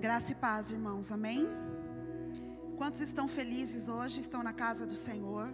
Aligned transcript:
Graça 0.00 0.30
e 0.30 0.34
paz, 0.36 0.70
irmãos, 0.70 1.10
amém? 1.10 1.44
Quantos 2.76 3.00
estão 3.00 3.26
felizes 3.26 3.88
hoje, 3.88 4.20
estão 4.20 4.44
na 4.44 4.52
casa 4.52 4.86
do 4.86 4.94
Senhor? 4.94 5.52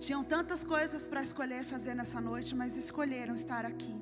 Tinham 0.00 0.24
tantas 0.24 0.64
coisas 0.64 1.06
para 1.06 1.22
escolher 1.22 1.62
fazer 1.62 1.94
nessa 1.94 2.20
noite, 2.20 2.52
mas 2.52 2.76
escolheram 2.76 3.32
estar 3.32 3.64
aqui, 3.64 3.94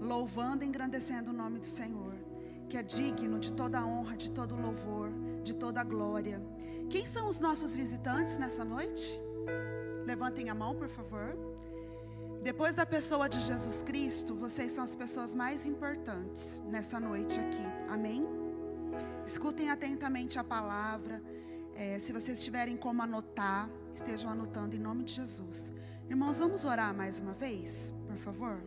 louvando 0.00 0.64
e 0.64 0.66
engrandecendo 0.66 1.32
o 1.32 1.34
nome 1.34 1.58
do 1.58 1.66
Senhor, 1.66 2.14
que 2.66 2.78
é 2.78 2.82
digno 2.82 3.38
de 3.38 3.52
toda 3.52 3.84
honra, 3.84 4.16
de 4.16 4.30
todo 4.30 4.56
louvor, 4.56 5.10
de 5.44 5.54
toda 5.54 5.84
glória. 5.84 6.40
Quem 6.88 7.06
são 7.06 7.28
os 7.28 7.38
nossos 7.38 7.76
visitantes 7.76 8.38
nessa 8.38 8.64
noite? 8.64 9.20
Levantem 10.06 10.48
a 10.48 10.54
mão, 10.54 10.74
por 10.74 10.88
favor. 10.88 11.36
Depois 12.42 12.74
da 12.74 12.86
pessoa 12.86 13.28
de 13.28 13.38
Jesus 13.42 13.82
Cristo, 13.82 14.34
vocês 14.34 14.72
são 14.72 14.82
as 14.82 14.94
pessoas 14.94 15.34
mais 15.34 15.66
importantes 15.66 16.62
nessa 16.64 16.98
noite 16.98 17.38
aqui. 17.38 17.66
Amém? 17.86 18.37
Escutem 19.26 19.70
atentamente 19.70 20.38
a 20.38 20.44
palavra. 20.44 21.22
É, 21.74 21.98
se 21.98 22.12
vocês 22.12 22.42
tiverem 22.42 22.76
como 22.76 23.02
anotar, 23.02 23.70
estejam 23.94 24.30
anotando 24.30 24.74
em 24.74 24.78
nome 24.78 25.04
de 25.04 25.14
Jesus. 25.14 25.72
Irmãos, 26.08 26.38
vamos 26.38 26.64
orar 26.64 26.94
mais 26.94 27.18
uma 27.18 27.34
vez, 27.34 27.92
por 28.06 28.16
favor? 28.16 28.60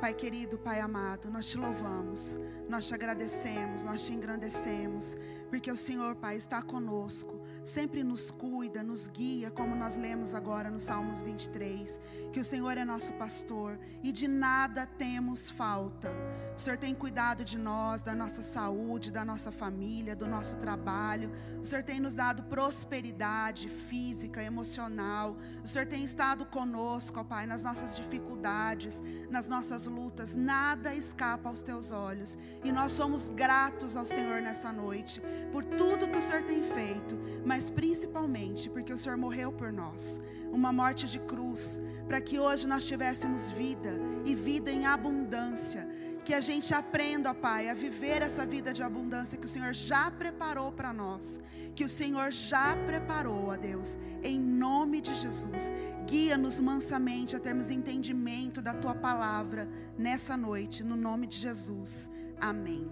Pai 0.00 0.14
querido, 0.14 0.58
Pai 0.58 0.80
amado, 0.80 1.30
nós 1.30 1.46
te 1.46 1.58
louvamos, 1.58 2.38
nós 2.66 2.88
te 2.88 2.94
agradecemos, 2.94 3.82
nós 3.82 4.02
te 4.02 4.14
engrandecemos, 4.14 5.14
porque 5.50 5.70
o 5.70 5.76
Senhor, 5.76 6.16
Pai, 6.16 6.36
está 6.36 6.62
conosco 6.62 7.38
sempre 7.64 8.02
nos 8.02 8.30
cuida, 8.30 8.82
nos 8.82 9.06
guia, 9.06 9.50
como 9.50 9.74
nós 9.74 9.96
lemos 9.96 10.34
agora 10.34 10.70
no 10.70 10.80
Salmos 10.80 11.20
23, 11.20 12.00
que 12.32 12.40
o 12.40 12.44
Senhor 12.44 12.76
é 12.76 12.84
nosso 12.84 13.12
pastor 13.14 13.78
e 14.02 14.12
de 14.12 14.26
nada 14.26 14.86
temos 14.86 15.50
falta. 15.50 16.10
O 16.56 16.60
Senhor 16.60 16.76
tem 16.76 16.94
cuidado 16.94 17.44
de 17.44 17.56
nós, 17.56 18.02
da 18.02 18.14
nossa 18.14 18.42
saúde, 18.42 19.10
da 19.10 19.24
nossa 19.24 19.50
família, 19.50 20.14
do 20.14 20.26
nosso 20.26 20.56
trabalho. 20.56 21.30
O 21.60 21.64
Senhor 21.64 21.82
tem 21.82 22.00
nos 22.00 22.14
dado 22.14 22.42
prosperidade 22.44 23.68
física, 23.68 24.42
emocional. 24.42 25.36
O 25.64 25.68
Senhor 25.68 25.86
tem 25.86 26.04
estado 26.04 26.44
conosco, 26.44 27.20
ó 27.20 27.24
Pai, 27.24 27.46
nas 27.46 27.62
nossas 27.62 27.96
dificuldades, 27.96 29.02
nas 29.30 29.46
nossas 29.46 29.86
lutas. 29.90 30.34
Nada 30.34 30.94
escapa 30.94 31.48
aos 31.48 31.60
teus 31.60 31.90
olhos. 31.90 32.38
E 32.64 32.72
nós 32.72 32.92
somos 32.92 33.28
gratos 33.30 33.96
ao 33.96 34.06
Senhor 34.06 34.40
nessa 34.40 34.72
noite 34.72 35.20
por 35.52 35.64
tudo 35.64 36.08
que 36.08 36.18
o 36.18 36.22
Senhor 36.22 36.44
tem 36.44 36.62
feito 36.62 37.18
mas 37.44 37.70
principalmente 37.70 38.68
porque 38.68 38.92
o 38.92 38.98
Senhor 38.98 39.16
morreu 39.16 39.52
por 39.52 39.72
nós, 39.72 40.20
uma 40.52 40.72
morte 40.72 41.06
de 41.06 41.18
cruz, 41.18 41.80
para 42.06 42.20
que 42.20 42.38
hoje 42.38 42.66
nós 42.66 42.86
tivéssemos 42.86 43.50
vida 43.50 43.98
e 44.24 44.34
vida 44.34 44.70
em 44.70 44.86
abundância. 44.86 45.88
Que 46.30 46.34
a 46.34 46.40
gente 46.40 46.72
aprenda, 46.72 47.34
Pai, 47.34 47.68
a 47.68 47.74
viver 47.74 48.22
essa 48.22 48.46
vida 48.46 48.72
de 48.72 48.84
abundância 48.84 49.36
que 49.36 49.46
o 49.46 49.48
Senhor 49.48 49.74
já 49.74 50.12
preparou 50.12 50.70
para 50.70 50.92
nós. 50.92 51.40
Que 51.74 51.84
o 51.84 51.88
Senhor 51.88 52.30
já 52.30 52.76
preparou, 52.86 53.50
a 53.50 53.56
Deus, 53.56 53.98
em 54.22 54.38
nome 54.38 55.00
de 55.00 55.12
Jesus. 55.12 55.72
Guia-nos 56.06 56.60
mansamente 56.60 57.34
a 57.34 57.40
termos 57.40 57.68
entendimento 57.68 58.62
da 58.62 58.72
tua 58.72 58.94
palavra 58.94 59.68
nessa 59.98 60.36
noite, 60.36 60.84
no 60.84 60.94
nome 60.94 61.26
de 61.26 61.36
Jesus. 61.36 62.08
Amém. 62.40 62.88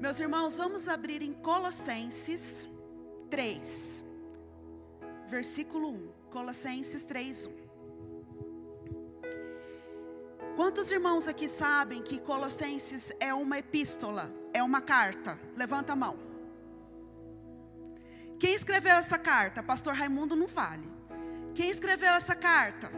Meus 0.00 0.18
irmãos, 0.18 0.56
vamos 0.56 0.88
abrir 0.88 1.22
em 1.22 1.32
Colossenses 1.32 2.68
3, 3.30 4.04
versículo 5.28 5.90
1. 5.90 6.08
Colossenses 6.32 7.04
3, 7.04 7.46
1. 7.46 7.63
Quantos 10.56 10.92
irmãos 10.92 11.26
aqui 11.26 11.48
sabem 11.48 12.00
que 12.00 12.20
Colossenses 12.20 13.12
é 13.18 13.34
uma 13.34 13.58
epístola, 13.58 14.32
é 14.52 14.62
uma 14.62 14.80
carta? 14.80 15.36
Levanta 15.56 15.94
a 15.94 15.96
mão. 15.96 16.16
Quem 18.38 18.54
escreveu 18.54 18.94
essa 18.94 19.18
carta? 19.18 19.64
Pastor 19.64 19.94
Raimundo 19.94 20.36
não 20.36 20.46
fale. 20.46 20.88
Quem 21.56 21.70
escreveu 21.70 22.10
essa 22.10 22.36
carta? 22.36 22.88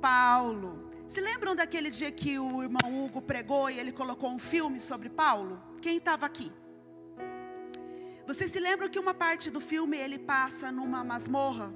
Paulo. 0.00 0.90
Se 1.06 1.20
lembram 1.20 1.54
daquele 1.54 1.90
dia 1.90 2.10
que 2.10 2.38
o 2.38 2.62
irmão 2.62 3.04
Hugo 3.04 3.20
pregou 3.20 3.68
e 3.68 3.78
ele 3.78 3.92
colocou 3.92 4.30
um 4.30 4.38
filme 4.38 4.80
sobre 4.80 5.10
Paulo? 5.10 5.62
Quem 5.82 5.98
estava 5.98 6.24
aqui? 6.24 6.50
Vocês 8.26 8.50
se 8.50 8.58
lembram 8.58 8.88
que 8.88 8.98
uma 8.98 9.12
parte 9.12 9.50
do 9.50 9.60
filme 9.60 9.98
ele 9.98 10.18
passa 10.18 10.72
numa 10.72 11.04
masmorra? 11.04 11.74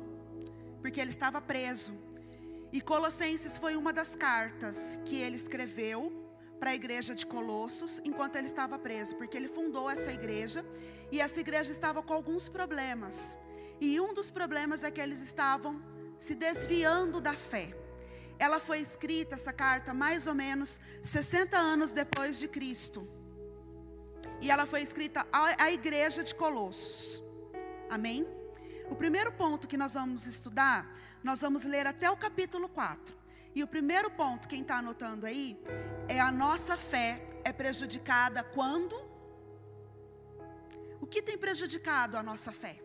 Porque 0.80 0.98
ele 0.98 1.10
estava 1.10 1.42
preso. 1.42 2.05
E 2.72 2.80
Colossenses 2.80 3.58
foi 3.58 3.76
uma 3.76 3.92
das 3.92 4.14
cartas 4.14 5.00
que 5.04 5.16
ele 5.16 5.36
escreveu 5.36 6.12
para 6.58 6.70
a 6.70 6.74
igreja 6.74 7.14
de 7.14 7.24
Colossos 7.24 8.00
enquanto 8.04 8.36
ele 8.36 8.46
estava 8.46 8.78
preso, 8.78 9.14
porque 9.16 9.36
ele 9.36 9.48
fundou 9.48 9.90
essa 9.90 10.12
igreja 10.12 10.64
e 11.12 11.20
essa 11.20 11.40
igreja 11.40 11.72
estava 11.72 12.02
com 12.02 12.12
alguns 12.12 12.48
problemas. 12.48 13.36
E 13.80 14.00
um 14.00 14.12
dos 14.12 14.30
problemas 14.30 14.82
é 14.82 14.90
que 14.90 15.00
eles 15.00 15.20
estavam 15.20 15.82
se 16.18 16.34
desviando 16.34 17.20
da 17.20 17.34
fé. 17.34 17.76
Ela 18.38 18.58
foi 18.60 18.80
escrita, 18.80 19.34
essa 19.34 19.52
carta, 19.52 19.94
mais 19.94 20.26
ou 20.26 20.34
menos 20.34 20.80
60 21.02 21.56
anos 21.56 21.92
depois 21.92 22.38
de 22.38 22.48
Cristo. 22.48 23.08
E 24.40 24.50
ela 24.50 24.66
foi 24.66 24.82
escrita 24.82 25.26
à, 25.32 25.70
igreja 25.70 26.22
de 26.22 26.34
Colossos. 26.34 27.22
Amém? 27.88 28.26
O 28.90 28.94
primeiro 28.94 29.32
ponto 29.32 29.66
que 29.66 29.76
nós 29.76 29.94
vamos 29.94 30.26
estudar, 30.26 30.92
nós 31.26 31.40
vamos 31.40 31.64
ler 31.64 31.88
até 31.88 32.08
o 32.08 32.16
capítulo 32.16 32.68
4. 32.68 33.12
E 33.52 33.60
o 33.64 33.66
primeiro 33.66 34.08
ponto, 34.08 34.46
quem 34.46 34.62
está 34.62 34.76
anotando 34.76 35.26
aí, 35.26 35.60
é 36.06 36.20
a 36.20 36.30
nossa 36.30 36.76
fé 36.76 37.20
é 37.42 37.52
prejudicada 37.52 38.44
quando? 38.44 38.94
O 41.00 41.06
que 41.06 41.20
tem 41.20 41.36
prejudicado 41.36 42.16
a 42.16 42.22
nossa 42.22 42.52
fé? 42.52 42.80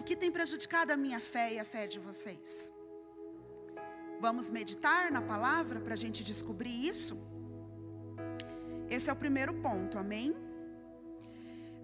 O 0.00 0.04
que 0.04 0.14
tem 0.14 0.30
prejudicado 0.30 0.92
a 0.92 0.96
minha 0.96 1.18
fé 1.18 1.54
e 1.54 1.58
a 1.58 1.64
fé 1.64 1.88
de 1.88 1.98
vocês? 1.98 2.72
Vamos 4.20 4.50
meditar 4.50 5.10
na 5.10 5.20
palavra 5.20 5.80
para 5.80 5.94
a 5.94 5.96
gente 5.96 6.22
descobrir 6.22 6.86
isso? 6.86 7.18
Esse 8.88 9.10
é 9.10 9.12
o 9.12 9.16
primeiro 9.16 9.52
ponto, 9.54 9.98
amém? 9.98 10.36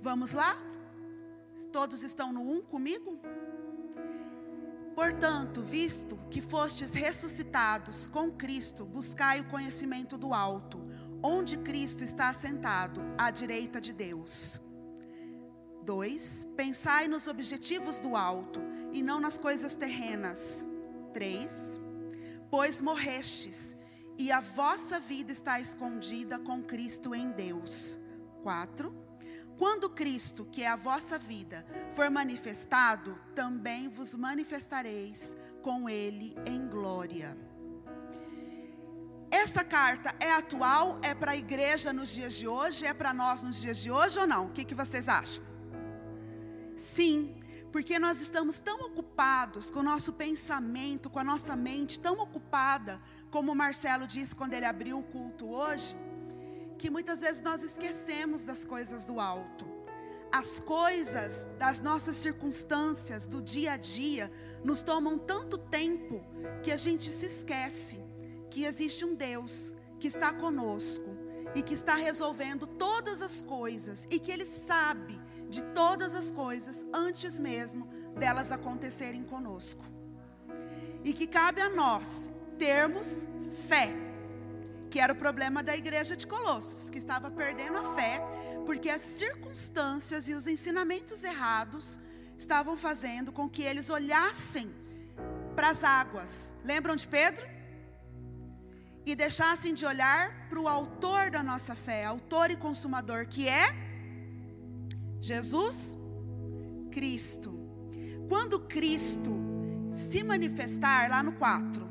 Vamos 0.01 0.33
lá? 0.33 0.57
Todos 1.73 2.05
estão 2.05 2.33
no 2.33 2.43
um 2.49 2.63
comigo? 2.63 3.19
Portanto, 4.97 5.63
visto 5.63 6.17
que 6.29 6.41
fostes 6.41 6.93
ressuscitados 6.93 8.09
com 8.09 8.33
Cristo, 8.33 8.85
buscai 8.85 9.41
o 9.41 9.49
conhecimento 9.49 10.19
do 10.19 10.35
alto, 10.35 10.85
onde 11.23 11.57
Cristo 11.59 12.03
está 12.03 12.31
assentado, 12.31 13.01
à 13.17 13.31
direita 13.31 13.81
de 13.81 13.93
Deus. 13.93 14.61
2. 15.85 16.49
Pensai 16.57 17.07
nos 17.07 17.29
objetivos 17.29 18.01
do 18.01 18.17
alto 18.17 18.61
e 18.93 19.01
não 19.05 19.21
nas 19.21 19.39
coisas 19.39 19.77
terrenas. 19.77 20.67
3 21.13 21.87
pois 22.51 22.81
morrestes, 22.81 23.77
e 24.19 24.33
a 24.33 24.41
vossa 24.41 24.99
vida 24.99 25.31
está 25.31 25.61
escondida 25.61 26.39
com 26.39 26.63
Cristo 26.63 27.15
em 27.15 27.31
Deus. 27.31 27.99
4. 28.43 29.06
Quando 29.59 29.89
Cristo, 29.89 30.45
que 30.45 30.63
é 30.63 30.69
a 30.69 30.77
vossa 30.77 31.19
vida, 31.19 31.67
for 31.95 32.11
manifestado, 32.11 33.19
também 33.35 33.89
vos 33.89 34.15
manifestareis 34.15 35.37
com 35.63 35.89
Ele 35.89 36.37
em 36.47 36.69
glória. 36.69 37.37
Essa 39.31 39.65
carta 39.65 40.15
é 40.21 40.31
atual? 40.31 40.99
É 41.03 41.15
para 41.15 41.33
a 41.33 41.37
igreja 41.37 41.93
nos 41.93 42.11
dias 42.11 42.35
de 42.35 42.47
hoje? 42.47 42.85
É 42.85 42.93
para 42.93 43.13
nós 43.13 43.43
nos 43.43 43.61
dias 43.61 43.79
de 43.79 43.91
hoje 43.91 44.19
ou 44.19 44.27
não? 44.27 44.47
O 44.47 44.51
que, 44.51 44.65
que 44.65 44.75
vocês 44.75 45.09
acham? 45.09 45.43
Sim, 46.77 47.35
porque 47.73 47.99
nós 47.99 48.21
estamos 48.21 48.61
tão 48.61 48.81
ocupados 48.81 49.71
com 49.71 49.81
o 49.81 49.83
nosso 49.83 50.13
pensamento, 50.13 51.11
com 51.11 51.19
a 51.19 51.25
nossa 51.25 51.57
mente 51.57 51.99
tão 51.99 52.19
ocupada, 52.21 53.01
como 53.31 53.53
o 53.53 53.55
Marcelo 53.55 54.07
disse 54.07 54.35
quando 54.35 54.55
ele 54.55 54.67
abriu 54.67 54.99
o 54.99 55.03
culto 55.03 55.49
hoje, 55.49 55.97
que 56.79 56.91
muitas 56.91 57.21
vezes 57.21 57.43
nós 57.43 57.63
esquecemos 57.63 58.45
das 58.45 58.65
coisas 58.65 59.05
do 59.05 59.21
alto. 59.21 59.67
As 60.31 60.61
coisas 60.61 61.47
das 61.59 61.81
nossas 61.81 62.17
circunstâncias, 62.17 63.27
do 63.27 63.41
dia 63.41 63.73
a 63.73 63.77
dia, 63.77 64.31
nos 64.63 64.83
tomam 64.83 65.19
tanto 65.19 65.57
tempo 65.57 66.23
que 66.63 66.71
a 66.71 66.77
gente 66.77 67.11
se 67.11 67.27
esquece 67.27 67.99
que 68.51 68.65
existe 68.65 69.05
um 69.05 69.15
Deus 69.15 69.73
que 69.99 70.09
está 70.09 70.33
conosco 70.33 71.17
e 71.55 71.63
que 71.63 71.75
está 71.75 71.95
resolvendo 71.95 72.67
todas 72.67 73.23
as 73.23 73.41
coisas 73.41 74.07
e 74.11 74.19
que 74.19 74.31
Ele 74.31 74.45
sabe 74.45 75.21
de 75.49 75.63
todas 75.63 76.15
as 76.15 76.31
coisas 76.31 76.85
antes 76.93 77.39
mesmo 77.39 77.89
delas 78.19 78.53
acontecerem 78.53 79.23
conosco. 79.23 79.85
E 81.05 81.13
que 81.13 81.27
cabe 81.27 81.61
a 81.61 81.71
nós 81.71 82.31
termos 82.59 83.27
fé, 83.69 83.91
que 84.97 85.01
era 85.01 85.13
o 85.13 85.17
problema 85.17 85.63
da 85.63 85.77
igreja 85.77 86.17
de 86.17 86.27
Colossos, 86.27 86.89
que 86.89 86.97
estava 86.97 87.31
perdendo 87.31 87.77
a 87.77 87.95
fé, 87.95 88.19
porque 88.65 88.89
as 88.89 89.03
circunstâncias 89.03 90.27
e 90.27 90.33
os 90.33 90.47
ensinamentos 90.47 91.23
errados 91.23 92.01
estavam 92.39 92.79
fazendo 92.79 93.31
com 93.31 93.47
que 93.47 93.61
eles 93.61 93.91
olhassem 93.91 94.75
para 95.55 95.69
as 95.69 95.85
águas. 95.85 96.51
Lembram 96.65 96.97
de 96.97 97.07
Pedro? 97.07 97.47
e 99.05 99.15
deixassem 99.15 99.75
de 99.75 99.85
olhar 99.87 100.49
para 100.49 100.59
o 100.59 100.67
autor 100.67 101.31
da 101.31 101.43
nossa 101.43 101.75
fé, 101.77 102.07
autor 102.07 102.51
e 102.51 102.57
consumador, 102.57 103.29
que 103.29 103.47
é 103.47 103.67
Jesus 105.21 105.97
Cristo. 106.91 107.55
Quando 108.29 108.61
Cristo 108.61 109.33
se 109.93 110.25
manifestar, 110.25 111.09
lá 111.09 111.23
no 111.23 111.35
4, 111.35 111.86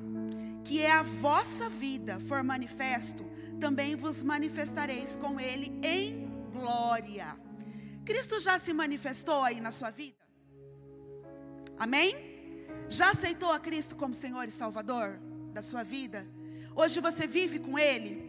que 0.65 0.81
é 0.81 0.91
a 0.91 1.03
vossa 1.03 1.69
vida, 1.69 2.19
for 2.21 2.43
manifesto, 2.43 3.23
também 3.59 3.95
vos 3.95 4.23
manifestareis 4.23 5.15
com 5.15 5.39
Ele 5.39 5.79
em 5.83 6.27
glória. 6.51 7.37
Cristo 8.03 8.39
já 8.39 8.57
se 8.57 8.73
manifestou 8.73 9.43
aí 9.43 9.61
na 9.61 9.71
sua 9.71 9.91
vida? 9.91 10.17
Amém? 11.77 12.15
Já 12.89 13.11
aceitou 13.11 13.51
a 13.51 13.59
Cristo 13.59 13.95
como 13.95 14.15
Senhor 14.15 14.47
e 14.47 14.51
Salvador 14.51 15.19
da 15.53 15.61
sua 15.61 15.83
vida? 15.83 16.27
Hoje 16.75 16.99
você 16.99 17.27
vive 17.27 17.59
com 17.59 17.77
Ele? 17.77 18.27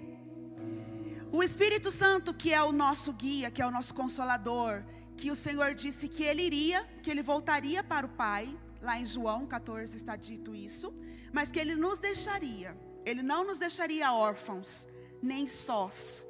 O 1.32 1.42
Espírito 1.42 1.90
Santo, 1.90 2.34
que 2.34 2.52
é 2.52 2.62
o 2.62 2.70
nosso 2.70 3.14
guia, 3.14 3.50
que 3.50 3.62
é 3.62 3.66
o 3.66 3.70
nosso 3.70 3.94
consolador, 3.94 4.84
que 5.16 5.30
o 5.30 5.36
Senhor 5.36 5.74
disse 5.74 6.06
que 6.06 6.22
Ele 6.22 6.42
iria, 6.42 6.84
que 7.02 7.10
Ele 7.10 7.22
voltaria 7.22 7.82
para 7.82 8.06
o 8.06 8.10
Pai, 8.10 8.54
lá 8.82 8.98
em 8.98 9.06
João 9.06 9.46
14 9.46 9.96
está 9.96 10.16
dito 10.16 10.54
isso, 10.54 10.94
mas 11.36 11.52
que 11.52 11.60
Ele 11.60 11.76
nos 11.76 11.98
deixaria, 11.98 12.74
Ele 13.04 13.22
não 13.22 13.44
nos 13.44 13.58
deixaria 13.58 14.10
órfãos, 14.10 14.88
nem 15.20 15.46
sós, 15.46 16.26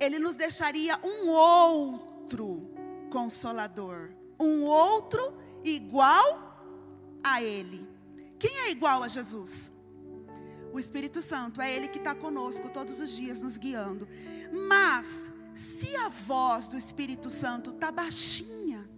Ele 0.00 0.18
nos 0.18 0.36
deixaria 0.36 0.98
um 1.04 1.28
outro 1.28 2.70
consolador, 3.10 4.08
um 4.40 4.62
outro 4.62 5.36
igual 5.62 7.20
a 7.22 7.42
Ele. 7.42 7.86
Quem 8.38 8.60
é 8.60 8.70
igual 8.70 9.02
a 9.02 9.08
Jesus? 9.08 9.70
O 10.72 10.80
Espírito 10.80 11.20
Santo, 11.20 11.60
é 11.60 11.70
Ele 11.70 11.86
que 11.86 11.98
está 11.98 12.14
conosco 12.14 12.70
todos 12.70 12.98
os 13.00 13.10
dias, 13.14 13.42
nos 13.42 13.58
guiando. 13.58 14.08
Mas, 14.50 15.30
se 15.54 15.94
a 15.94 16.08
voz 16.08 16.68
do 16.68 16.78
Espírito 16.78 17.30
Santo 17.30 17.72
está 17.72 17.92
baixinha, 17.92 18.88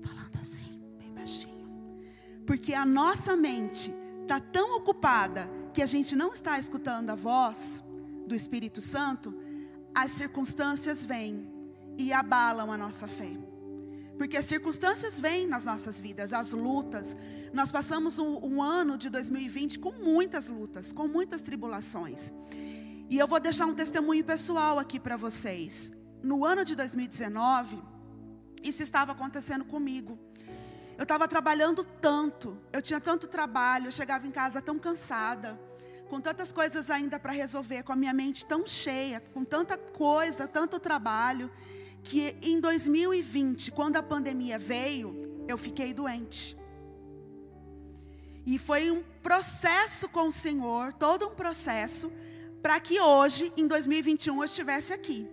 falando 0.00 0.36
assim, 0.38 0.80
bem 0.96 1.12
baixinho, 1.12 1.68
porque 2.46 2.72
a 2.72 2.86
nossa 2.86 3.34
mente 3.36 3.92
está 4.30 4.38
tão 4.38 4.76
ocupada 4.76 5.50
que 5.74 5.82
a 5.82 5.86
gente 5.86 6.14
não 6.14 6.32
está 6.32 6.56
escutando 6.56 7.10
a 7.10 7.16
voz 7.16 7.82
do 8.28 8.32
Espírito 8.32 8.80
Santo, 8.80 9.34
as 9.92 10.12
circunstâncias 10.12 11.04
vêm 11.04 11.50
e 11.98 12.12
abalam 12.12 12.70
a 12.70 12.78
nossa 12.78 13.08
fé. 13.08 13.36
Porque 14.16 14.36
as 14.36 14.46
circunstâncias 14.46 15.18
vêm 15.18 15.48
nas 15.48 15.64
nossas 15.64 16.00
vidas, 16.00 16.32
as 16.32 16.52
lutas. 16.52 17.16
Nós 17.52 17.72
passamos 17.72 18.20
um, 18.20 18.38
um 18.44 18.62
ano 18.62 18.96
de 18.96 19.10
2020 19.10 19.80
com 19.80 19.90
muitas 19.90 20.48
lutas, 20.48 20.92
com 20.92 21.08
muitas 21.08 21.42
tribulações. 21.42 22.32
E 23.08 23.18
eu 23.18 23.26
vou 23.26 23.40
deixar 23.40 23.66
um 23.66 23.74
testemunho 23.74 24.24
pessoal 24.24 24.78
aqui 24.78 25.00
para 25.00 25.16
vocês. 25.16 25.92
No 26.22 26.44
ano 26.44 26.64
de 26.64 26.76
2019, 26.76 27.82
isso 28.62 28.80
estava 28.80 29.10
acontecendo 29.10 29.64
comigo. 29.64 30.16
Eu 31.00 31.04
estava 31.04 31.26
trabalhando 31.26 31.82
tanto, 31.82 32.58
eu 32.70 32.82
tinha 32.82 33.00
tanto 33.00 33.26
trabalho, 33.26 33.86
eu 33.86 33.90
chegava 33.90 34.26
em 34.26 34.30
casa 34.30 34.60
tão 34.60 34.78
cansada, 34.78 35.58
com 36.10 36.20
tantas 36.20 36.52
coisas 36.52 36.90
ainda 36.90 37.18
para 37.18 37.32
resolver, 37.32 37.82
com 37.84 37.92
a 37.92 37.96
minha 37.96 38.12
mente 38.12 38.44
tão 38.44 38.66
cheia, 38.66 39.18
com 39.32 39.42
tanta 39.42 39.78
coisa, 39.78 40.46
tanto 40.46 40.78
trabalho 40.78 41.50
que 42.02 42.36
em 42.42 42.60
2020, 42.60 43.70
quando 43.70 43.96
a 43.96 44.02
pandemia 44.02 44.58
veio, 44.58 45.42
eu 45.48 45.56
fiquei 45.56 45.94
doente. 45.94 46.54
E 48.44 48.58
foi 48.58 48.90
um 48.90 49.02
processo 49.22 50.06
com 50.06 50.28
o 50.28 50.32
Senhor, 50.32 50.92
todo 50.92 51.26
um 51.26 51.34
processo, 51.34 52.12
para 52.60 52.78
que 52.78 53.00
hoje, 53.00 53.50
em 53.56 53.66
2021, 53.66 54.36
eu 54.36 54.44
estivesse 54.44 54.92
aqui. 54.92 55.26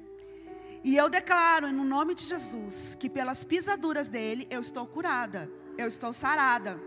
E 0.88 0.96
eu 0.96 1.10
declaro, 1.10 1.70
no 1.74 1.84
nome 1.84 2.16
de 2.16 2.24
Jesus, 2.24 2.96
que 2.98 3.10
pelas 3.10 3.44
pisaduras 3.44 4.08
dele 4.08 4.48
eu 4.50 4.62
estou 4.62 4.88
curada, 4.88 5.52
eu 5.78 5.86
estou 5.86 6.14
sarada. 6.14 6.80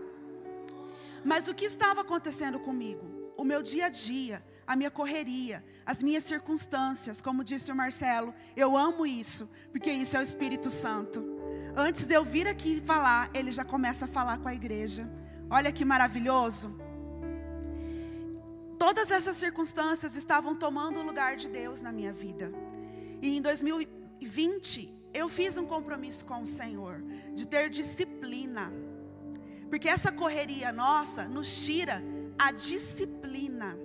Mas 1.23 1.47
o 1.47 1.53
que 1.53 1.65
estava 1.65 2.01
acontecendo 2.01 2.59
comigo? 2.59 3.05
O 3.37 3.43
meu 3.43 3.61
dia 3.61 3.85
a 3.85 3.89
dia, 3.89 4.43
a 4.65 4.75
minha 4.75 4.89
correria, 4.89 5.63
as 5.85 6.01
minhas 6.01 6.23
circunstâncias, 6.23 7.21
como 7.21 7.43
disse 7.43 7.71
o 7.71 7.75
Marcelo, 7.75 8.33
eu 8.57 8.75
amo 8.75 9.05
isso, 9.05 9.47
porque 9.71 9.91
isso 9.91 10.17
é 10.17 10.19
o 10.19 10.23
Espírito 10.23 10.71
Santo. 10.71 11.23
Antes 11.77 12.07
de 12.07 12.15
eu 12.15 12.25
vir 12.25 12.47
aqui 12.47 12.81
falar, 12.81 13.29
ele 13.35 13.51
já 13.51 13.63
começa 13.63 14.05
a 14.05 14.07
falar 14.07 14.39
com 14.39 14.47
a 14.47 14.53
igreja. 14.55 15.07
Olha 15.47 15.71
que 15.71 15.85
maravilhoso. 15.85 16.75
Todas 18.79 19.11
essas 19.11 19.37
circunstâncias 19.37 20.15
estavam 20.15 20.55
tomando 20.55 20.99
o 20.99 21.03
lugar 21.03 21.35
de 21.35 21.47
Deus 21.47 21.83
na 21.83 21.91
minha 21.91 22.11
vida. 22.11 22.51
E 23.21 23.37
em 23.37 23.41
2020, 23.41 24.89
eu 25.13 25.29
fiz 25.29 25.57
um 25.57 25.65
compromisso 25.65 26.25
com 26.25 26.41
o 26.41 26.45
Senhor 26.45 27.03
de 27.33 27.45
ter 27.45 27.69
disciplina. 27.69 28.71
Porque 29.69 29.87
essa 29.87 30.11
correria 30.11 30.71
nossa 30.71 31.25
nos 31.25 31.63
tira 31.63 32.01
a 32.37 32.51
disciplina. 32.51 33.77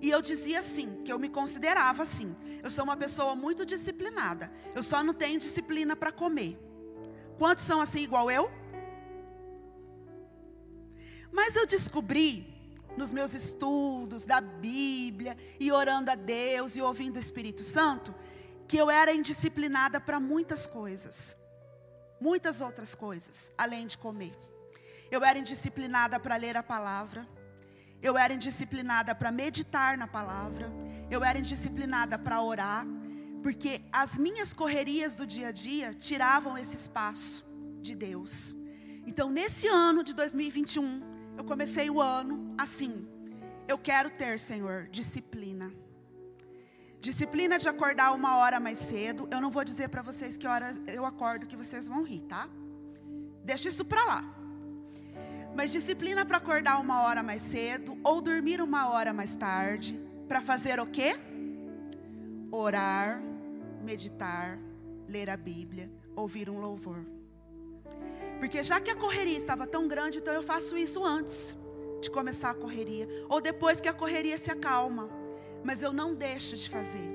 E 0.00 0.10
eu 0.10 0.22
dizia 0.22 0.60
assim, 0.60 1.02
que 1.04 1.12
eu 1.12 1.18
me 1.18 1.28
considerava 1.28 2.02
assim. 2.02 2.36
Eu 2.62 2.70
sou 2.70 2.84
uma 2.84 2.96
pessoa 2.96 3.34
muito 3.34 3.66
disciplinada. 3.66 4.52
Eu 4.74 4.82
só 4.82 5.02
não 5.02 5.12
tenho 5.12 5.38
disciplina 5.38 5.96
para 5.96 6.12
comer. 6.12 6.58
Quantos 7.38 7.64
são 7.64 7.80
assim 7.80 8.02
igual 8.02 8.30
eu? 8.30 8.50
Mas 11.32 11.56
eu 11.56 11.66
descobri 11.66 12.54
nos 12.96 13.12
meus 13.12 13.34
estudos 13.34 14.24
da 14.24 14.40
Bíblia 14.40 15.36
e 15.60 15.70
orando 15.70 16.10
a 16.10 16.14
Deus 16.14 16.76
e 16.76 16.80
ouvindo 16.80 17.16
o 17.16 17.20
Espírito 17.20 17.62
Santo 17.62 18.14
que 18.66 18.76
eu 18.76 18.90
era 18.90 19.14
indisciplinada 19.14 20.00
para 20.00 20.18
muitas 20.18 20.66
coisas. 20.66 21.36
Muitas 22.20 22.60
outras 22.60 22.94
coisas, 22.94 23.52
além 23.56 23.86
de 23.86 23.96
comer. 23.96 24.36
Eu 25.10 25.24
era 25.24 25.38
indisciplinada 25.38 26.18
para 26.18 26.36
ler 26.36 26.56
a 26.56 26.62
palavra. 26.62 27.26
Eu 28.02 28.18
era 28.18 28.34
indisciplinada 28.34 29.14
para 29.14 29.30
meditar 29.30 29.96
na 29.96 30.08
palavra. 30.08 30.72
Eu 31.10 31.22
era 31.22 31.38
indisciplinada 31.38 32.18
para 32.18 32.42
orar. 32.42 32.86
Porque 33.42 33.82
as 33.92 34.18
minhas 34.18 34.52
correrias 34.52 35.14
do 35.14 35.26
dia 35.26 35.48
a 35.48 35.52
dia 35.52 35.94
tiravam 35.94 36.58
esse 36.58 36.74
espaço 36.74 37.44
de 37.80 37.94
Deus. 37.94 38.56
Então, 39.06 39.30
nesse 39.30 39.68
ano 39.68 40.02
de 40.02 40.12
2021, 40.14 41.34
eu 41.38 41.44
comecei 41.44 41.88
o 41.88 42.00
ano 42.00 42.54
assim. 42.58 43.06
Eu 43.68 43.78
quero 43.78 44.10
ter, 44.10 44.40
Senhor, 44.40 44.88
disciplina. 44.88 45.72
Disciplina 47.06 47.56
de 47.56 47.68
acordar 47.68 48.12
uma 48.12 48.36
hora 48.38 48.58
mais 48.58 48.80
cedo. 48.80 49.28
Eu 49.30 49.40
não 49.40 49.48
vou 49.48 49.62
dizer 49.62 49.88
para 49.88 50.02
vocês 50.02 50.36
que 50.36 50.44
hora 50.44 50.74
eu 50.88 51.06
acordo 51.06 51.46
que 51.46 51.54
vocês 51.54 51.86
vão 51.86 52.02
rir, 52.02 52.22
tá? 52.22 52.48
Deixa 53.44 53.68
isso 53.68 53.84
para 53.84 54.04
lá. 54.06 54.24
Mas 55.54 55.70
disciplina 55.70 56.26
para 56.26 56.38
acordar 56.38 56.80
uma 56.80 57.02
hora 57.02 57.22
mais 57.22 57.42
cedo 57.42 57.96
ou 58.02 58.20
dormir 58.20 58.60
uma 58.60 58.88
hora 58.88 59.12
mais 59.12 59.36
tarde, 59.36 60.00
para 60.26 60.40
fazer 60.40 60.80
o 60.80 60.86
quê? 60.86 61.14
Orar, 62.50 63.22
meditar, 63.84 64.58
ler 65.06 65.30
a 65.30 65.36
Bíblia, 65.36 65.88
ouvir 66.16 66.50
um 66.50 66.58
louvor. 66.58 67.06
Porque 68.40 68.64
já 68.64 68.80
que 68.80 68.90
a 68.90 68.96
correria 68.96 69.38
estava 69.38 69.64
tão 69.64 69.86
grande, 69.86 70.18
então 70.18 70.34
eu 70.34 70.42
faço 70.42 70.76
isso 70.76 71.04
antes 71.04 71.56
de 72.00 72.10
começar 72.10 72.50
a 72.50 72.54
correria, 72.54 73.08
ou 73.28 73.40
depois 73.40 73.80
que 73.80 73.88
a 73.88 73.94
correria 73.94 74.36
se 74.38 74.50
acalma. 74.50 75.08
Mas 75.66 75.82
eu 75.82 75.92
não 75.92 76.14
deixo 76.14 76.56
de 76.56 76.68
fazer. 76.70 77.10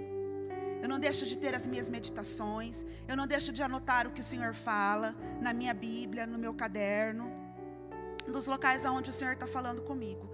Eu 0.82 0.90
não 0.90 1.00
deixo 1.00 1.26
de 1.26 1.38
ter 1.38 1.56
as 1.56 1.66
minhas 1.66 1.90
meditações, 1.90 2.84
eu 3.08 3.16
não 3.16 3.26
deixo 3.26 3.52
de 3.54 3.62
anotar 3.64 4.08
o 4.08 4.12
que 4.12 4.20
o 4.20 4.24
Senhor 4.24 4.54
fala 4.54 5.16
na 5.40 5.54
minha 5.54 5.74
Bíblia, 5.74 6.26
no 6.28 6.38
meu 6.38 6.54
caderno 6.54 7.32
dos 8.28 8.48
locais 8.48 8.86
aonde 8.86 9.10
o 9.10 9.14
Senhor 9.14 9.34
está 9.34 9.48
falando 9.48 9.82
comigo. 9.82 10.30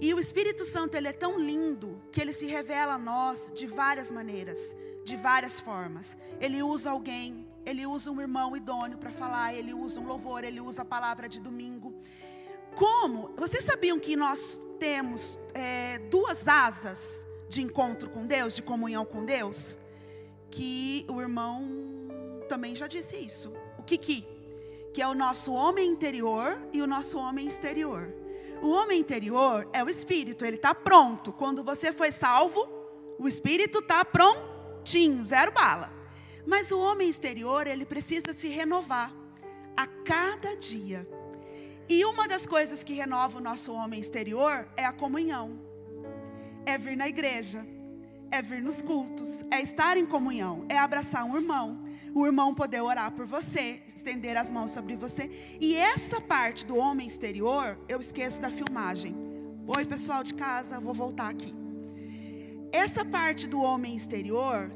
E 0.00 0.14
o 0.14 0.20
Espírito 0.20 0.64
Santo, 0.64 0.96
ele 0.96 1.08
é 1.08 1.12
tão 1.12 1.38
lindo 1.38 2.00
que 2.12 2.20
ele 2.20 2.32
se 2.32 2.46
revela 2.46 2.94
a 2.94 2.98
nós 2.98 3.52
de 3.54 3.66
várias 3.66 4.10
maneiras, 4.10 4.76
de 5.04 5.16
várias 5.16 5.58
formas. 5.58 6.16
Ele 6.40 6.62
usa 6.62 6.90
alguém, 6.90 7.48
ele 7.66 7.86
usa 7.86 8.10
um 8.10 8.20
irmão 8.20 8.56
idôneo 8.56 8.98
para 8.98 9.10
falar, 9.10 9.52
ele 9.54 9.74
usa 9.74 10.00
um 10.00 10.06
louvor, 10.06 10.44
ele 10.44 10.60
usa 10.60 10.82
a 10.82 10.84
palavra 10.84 11.28
de 11.28 11.40
domingo. 11.40 11.94
Como? 12.76 13.30
Vocês 13.36 13.64
sabiam 13.64 13.98
que 13.98 14.16
nós 14.16 14.60
temos 14.78 15.38
é, 15.54 15.98
duas 16.10 16.46
asas 16.48 17.26
de 17.52 17.62
encontro 17.62 18.08
com 18.10 18.26
Deus, 18.26 18.56
de 18.56 18.62
comunhão 18.62 19.04
com 19.04 19.24
Deus? 19.24 19.78
Que 20.50 21.04
o 21.08 21.20
irmão 21.20 21.68
também 22.48 22.74
já 22.74 22.86
disse 22.86 23.16
isso. 23.16 23.52
O 23.78 23.82
Kiki 23.82 24.26
que 24.92 25.00
é 25.00 25.08
o 25.08 25.14
nosso 25.14 25.52
homem 25.52 25.88
interior 25.88 26.60
e 26.72 26.82
o 26.82 26.86
nosso 26.86 27.18
homem 27.18 27.48
exterior. 27.48 28.12
O 28.60 28.70
homem 28.70 29.00
interior 29.00 29.68
é 29.72 29.82
o 29.82 29.88
espírito, 29.88 30.44
ele 30.44 30.56
está 30.56 30.74
pronto. 30.74 31.32
Quando 31.32 31.64
você 31.64 31.92
foi 31.92 32.12
salvo, 32.12 32.68
o 33.18 33.26
espírito 33.26 33.78
está 33.78 34.04
prontinho, 34.04 35.24
zero 35.24 35.50
bala. 35.50 35.90
Mas 36.46 36.70
o 36.70 36.78
homem 36.78 37.08
exterior, 37.08 37.66
ele 37.66 37.86
precisa 37.86 38.34
se 38.34 38.48
renovar 38.48 39.12
a 39.76 39.86
cada 39.86 40.54
dia. 40.54 41.08
E 41.88 42.04
uma 42.04 42.28
das 42.28 42.46
coisas 42.46 42.84
que 42.84 42.92
renova 42.92 43.38
o 43.38 43.42
nosso 43.42 43.72
homem 43.72 44.00
exterior 44.00 44.68
é 44.76 44.84
a 44.84 44.92
comunhão. 44.92 45.58
É 46.64 46.78
vir 46.78 46.96
na 46.96 47.08
igreja, 47.08 47.66
é 48.30 48.40
vir 48.40 48.62
nos 48.62 48.80
cultos, 48.82 49.44
é 49.50 49.60
estar 49.60 49.96
em 49.96 50.06
comunhão, 50.06 50.64
é 50.68 50.78
abraçar 50.78 51.24
um 51.24 51.36
irmão, 51.36 51.84
o 52.14 52.26
irmão 52.26 52.54
poder 52.54 52.80
orar 52.80 53.10
por 53.12 53.26
você, 53.26 53.82
estender 53.94 54.36
as 54.36 54.50
mãos 54.50 54.70
sobre 54.70 54.96
você. 54.96 55.30
E 55.60 55.74
essa 55.74 56.20
parte 56.20 56.64
do 56.64 56.76
homem 56.76 57.06
exterior, 57.06 57.78
eu 57.88 58.00
esqueço 58.00 58.40
da 58.40 58.50
filmagem. 58.50 59.14
Oi, 59.66 59.84
pessoal 59.84 60.22
de 60.24 60.34
casa, 60.34 60.80
vou 60.80 60.94
voltar 60.94 61.28
aqui. 61.30 61.54
Essa 62.72 63.04
parte 63.04 63.46
do 63.46 63.60
homem 63.60 63.94
exterior, 63.94 64.70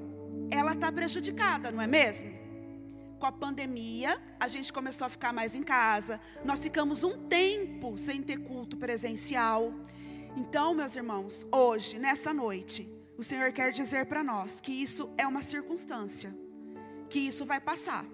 ela 0.50 0.72
está 0.72 0.92
prejudicada, 0.92 1.72
não 1.72 1.80
é 1.80 1.86
mesmo? 1.86 2.30
Com 3.18 3.26
a 3.26 3.32
pandemia, 3.32 4.20
a 4.38 4.46
gente 4.48 4.70
começou 4.70 5.06
a 5.06 5.10
ficar 5.10 5.32
mais 5.32 5.54
em 5.54 5.62
casa. 5.62 6.20
Nós 6.44 6.62
ficamos 6.62 7.02
um 7.02 7.26
tempo 7.26 7.96
sem 7.96 8.22
ter 8.22 8.36
culto 8.36 8.76
presencial. 8.76 9.72
Então, 10.36 10.74
meus 10.74 10.94
irmãos, 10.94 11.46
hoje, 11.50 11.98
nessa 11.98 12.34
noite, 12.34 12.86
o 13.16 13.24
Senhor 13.24 13.50
quer 13.52 13.72
dizer 13.72 14.04
para 14.04 14.22
nós 14.22 14.60
que 14.60 14.70
isso 14.70 15.08
é 15.16 15.26
uma 15.26 15.42
circunstância, 15.42 16.36
que 17.08 17.18
isso 17.18 17.46
vai 17.46 17.58
passar, 17.58 18.04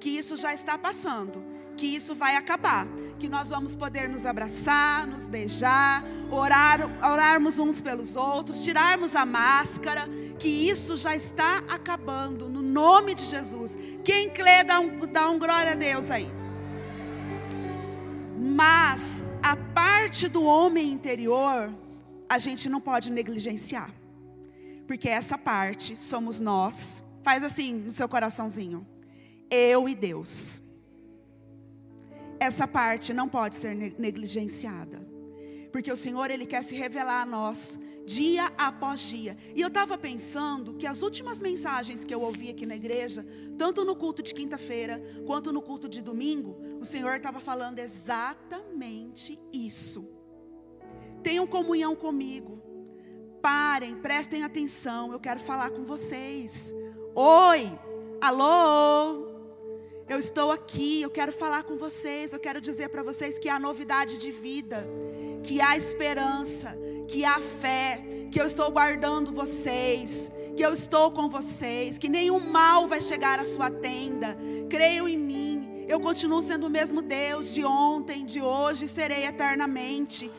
que 0.00 0.10
isso 0.10 0.36
já 0.36 0.52
está 0.52 0.76
passando, 0.76 1.44
que 1.76 1.86
isso 1.86 2.12
vai 2.12 2.34
acabar, 2.34 2.88
que 3.20 3.28
nós 3.28 3.50
vamos 3.50 3.76
poder 3.76 4.08
nos 4.08 4.26
abraçar, 4.26 5.06
nos 5.06 5.28
beijar, 5.28 6.02
orar, 6.28 6.80
orarmos 7.04 7.60
uns 7.60 7.80
pelos 7.80 8.16
outros, 8.16 8.64
tirarmos 8.64 9.14
a 9.14 9.24
máscara, 9.24 10.08
que 10.40 10.48
isso 10.48 10.96
já 10.96 11.14
está 11.14 11.58
acabando, 11.68 12.48
no 12.48 12.62
nome 12.62 13.14
de 13.14 13.24
Jesus. 13.24 13.78
Quem 14.04 14.28
crê, 14.28 14.64
dá 14.64 14.80
um, 14.80 14.98
dá 15.06 15.30
um 15.30 15.38
glória 15.38 15.72
a 15.72 15.76
Deus 15.76 16.10
aí. 16.10 16.28
Mas 18.36 19.22
a 19.44 19.54
parte 19.56 20.26
do 20.26 20.42
homem 20.42 20.90
interior, 20.90 21.70
a 22.30 22.38
gente 22.38 22.66
não 22.66 22.80
pode 22.80 23.12
negligenciar. 23.12 23.92
Porque 24.86 25.06
essa 25.06 25.36
parte 25.36 26.02
somos 26.02 26.40
nós. 26.40 27.04
Faz 27.22 27.44
assim 27.44 27.74
no 27.74 27.92
seu 27.92 28.08
coraçãozinho. 28.08 28.86
Eu 29.50 29.86
e 29.86 29.94
Deus. 29.94 30.62
Essa 32.40 32.66
parte 32.66 33.12
não 33.12 33.28
pode 33.28 33.56
ser 33.56 33.74
negligenciada. 33.98 35.06
Porque 35.74 35.90
o 35.90 35.96
Senhor, 35.96 36.30
Ele 36.30 36.46
quer 36.46 36.62
se 36.62 36.76
revelar 36.76 37.22
a 37.22 37.26
nós 37.26 37.80
dia 38.06 38.44
após 38.56 39.00
dia. 39.00 39.36
E 39.56 39.60
eu 39.60 39.66
estava 39.66 39.98
pensando 39.98 40.74
que 40.74 40.86
as 40.86 41.02
últimas 41.02 41.40
mensagens 41.40 42.04
que 42.04 42.14
eu 42.14 42.20
ouvi 42.20 42.48
aqui 42.48 42.64
na 42.64 42.76
igreja, 42.76 43.26
tanto 43.58 43.84
no 43.84 43.96
culto 43.96 44.22
de 44.22 44.32
quinta-feira, 44.32 45.02
quanto 45.26 45.52
no 45.52 45.60
culto 45.60 45.88
de 45.88 46.00
domingo, 46.00 46.56
o 46.80 46.84
Senhor 46.84 47.16
estava 47.16 47.40
falando 47.40 47.80
exatamente 47.80 49.36
isso. 49.52 50.08
Tenham 51.24 51.44
comunhão 51.44 51.96
comigo. 51.96 52.62
Parem, 53.42 53.96
prestem 53.96 54.44
atenção. 54.44 55.12
Eu 55.12 55.18
quero 55.18 55.40
falar 55.40 55.70
com 55.70 55.82
vocês. 55.82 56.72
Oi, 57.16 57.76
alô. 58.20 59.34
Eu 60.08 60.20
estou 60.20 60.52
aqui, 60.52 61.02
eu 61.02 61.10
quero 61.10 61.32
falar 61.32 61.64
com 61.64 61.76
vocês. 61.76 62.32
Eu 62.32 62.38
quero 62.38 62.60
dizer 62.60 62.90
para 62.90 63.02
vocês 63.02 63.40
que 63.40 63.48
há 63.48 63.58
novidade 63.58 64.18
de 64.18 64.30
vida 64.30 64.86
que 65.44 65.60
há 65.60 65.76
esperança, 65.76 66.76
que 67.06 67.24
há 67.24 67.38
fé, 67.38 68.02
que 68.32 68.40
eu 68.40 68.46
estou 68.46 68.70
guardando 68.72 69.30
vocês, 69.30 70.32
que 70.56 70.64
eu 70.64 70.72
estou 70.72 71.10
com 71.10 71.28
vocês, 71.28 71.98
que 71.98 72.08
nenhum 72.08 72.40
mal 72.40 72.88
vai 72.88 73.00
chegar 73.00 73.38
à 73.38 73.44
sua 73.44 73.70
tenda. 73.70 74.36
Creio 74.70 75.06
em 75.06 75.18
mim. 75.18 75.84
Eu 75.86 76.00
continuo 76.00 76.42
sendo 76.42 76.66
o 76.66 76.70
mesmo 76.70 77.02
Deus 77.02 77.52
de 77.52 77.62
ontem, 77.62 78.24
de 78.24 78.40
hoje 78.40 78.86
e 78.86 78.88
serei 78.88 79.26
eternamente. 79.26 80.30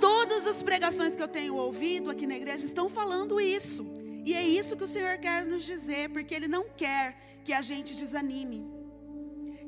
Todas 0.00 0.46
as 0.46 0.62
pregações 0.62 1.16
que 1.16 1.22
eu 1.22 1.28
tenho 1.28 1.56
ouvido 1.56 2.08
aqui 2.08 2.26
na 2.26 2.36
igreja 2.36 2.64
estão 2.64 2.88
falando 2.88 3.40
isso. 3.40 3.84
E 4.24 4.32
é 4.32 4.42
isso 4.42 4.76
que 4.76 4.84
o 4.84 4.88
Senhor 4.88 5.18
quer 5.18 5.44
nos 5.44 5.64
dizer, 5.64 6.10
porque 6.10 6.34
Ele 6.34 6.46
não 6.46 6.66
quer 6.76 7.40
que 7.44 7.52
a 7.52 7.62
gente 7.62 7.94
desanime, 7.96 8.64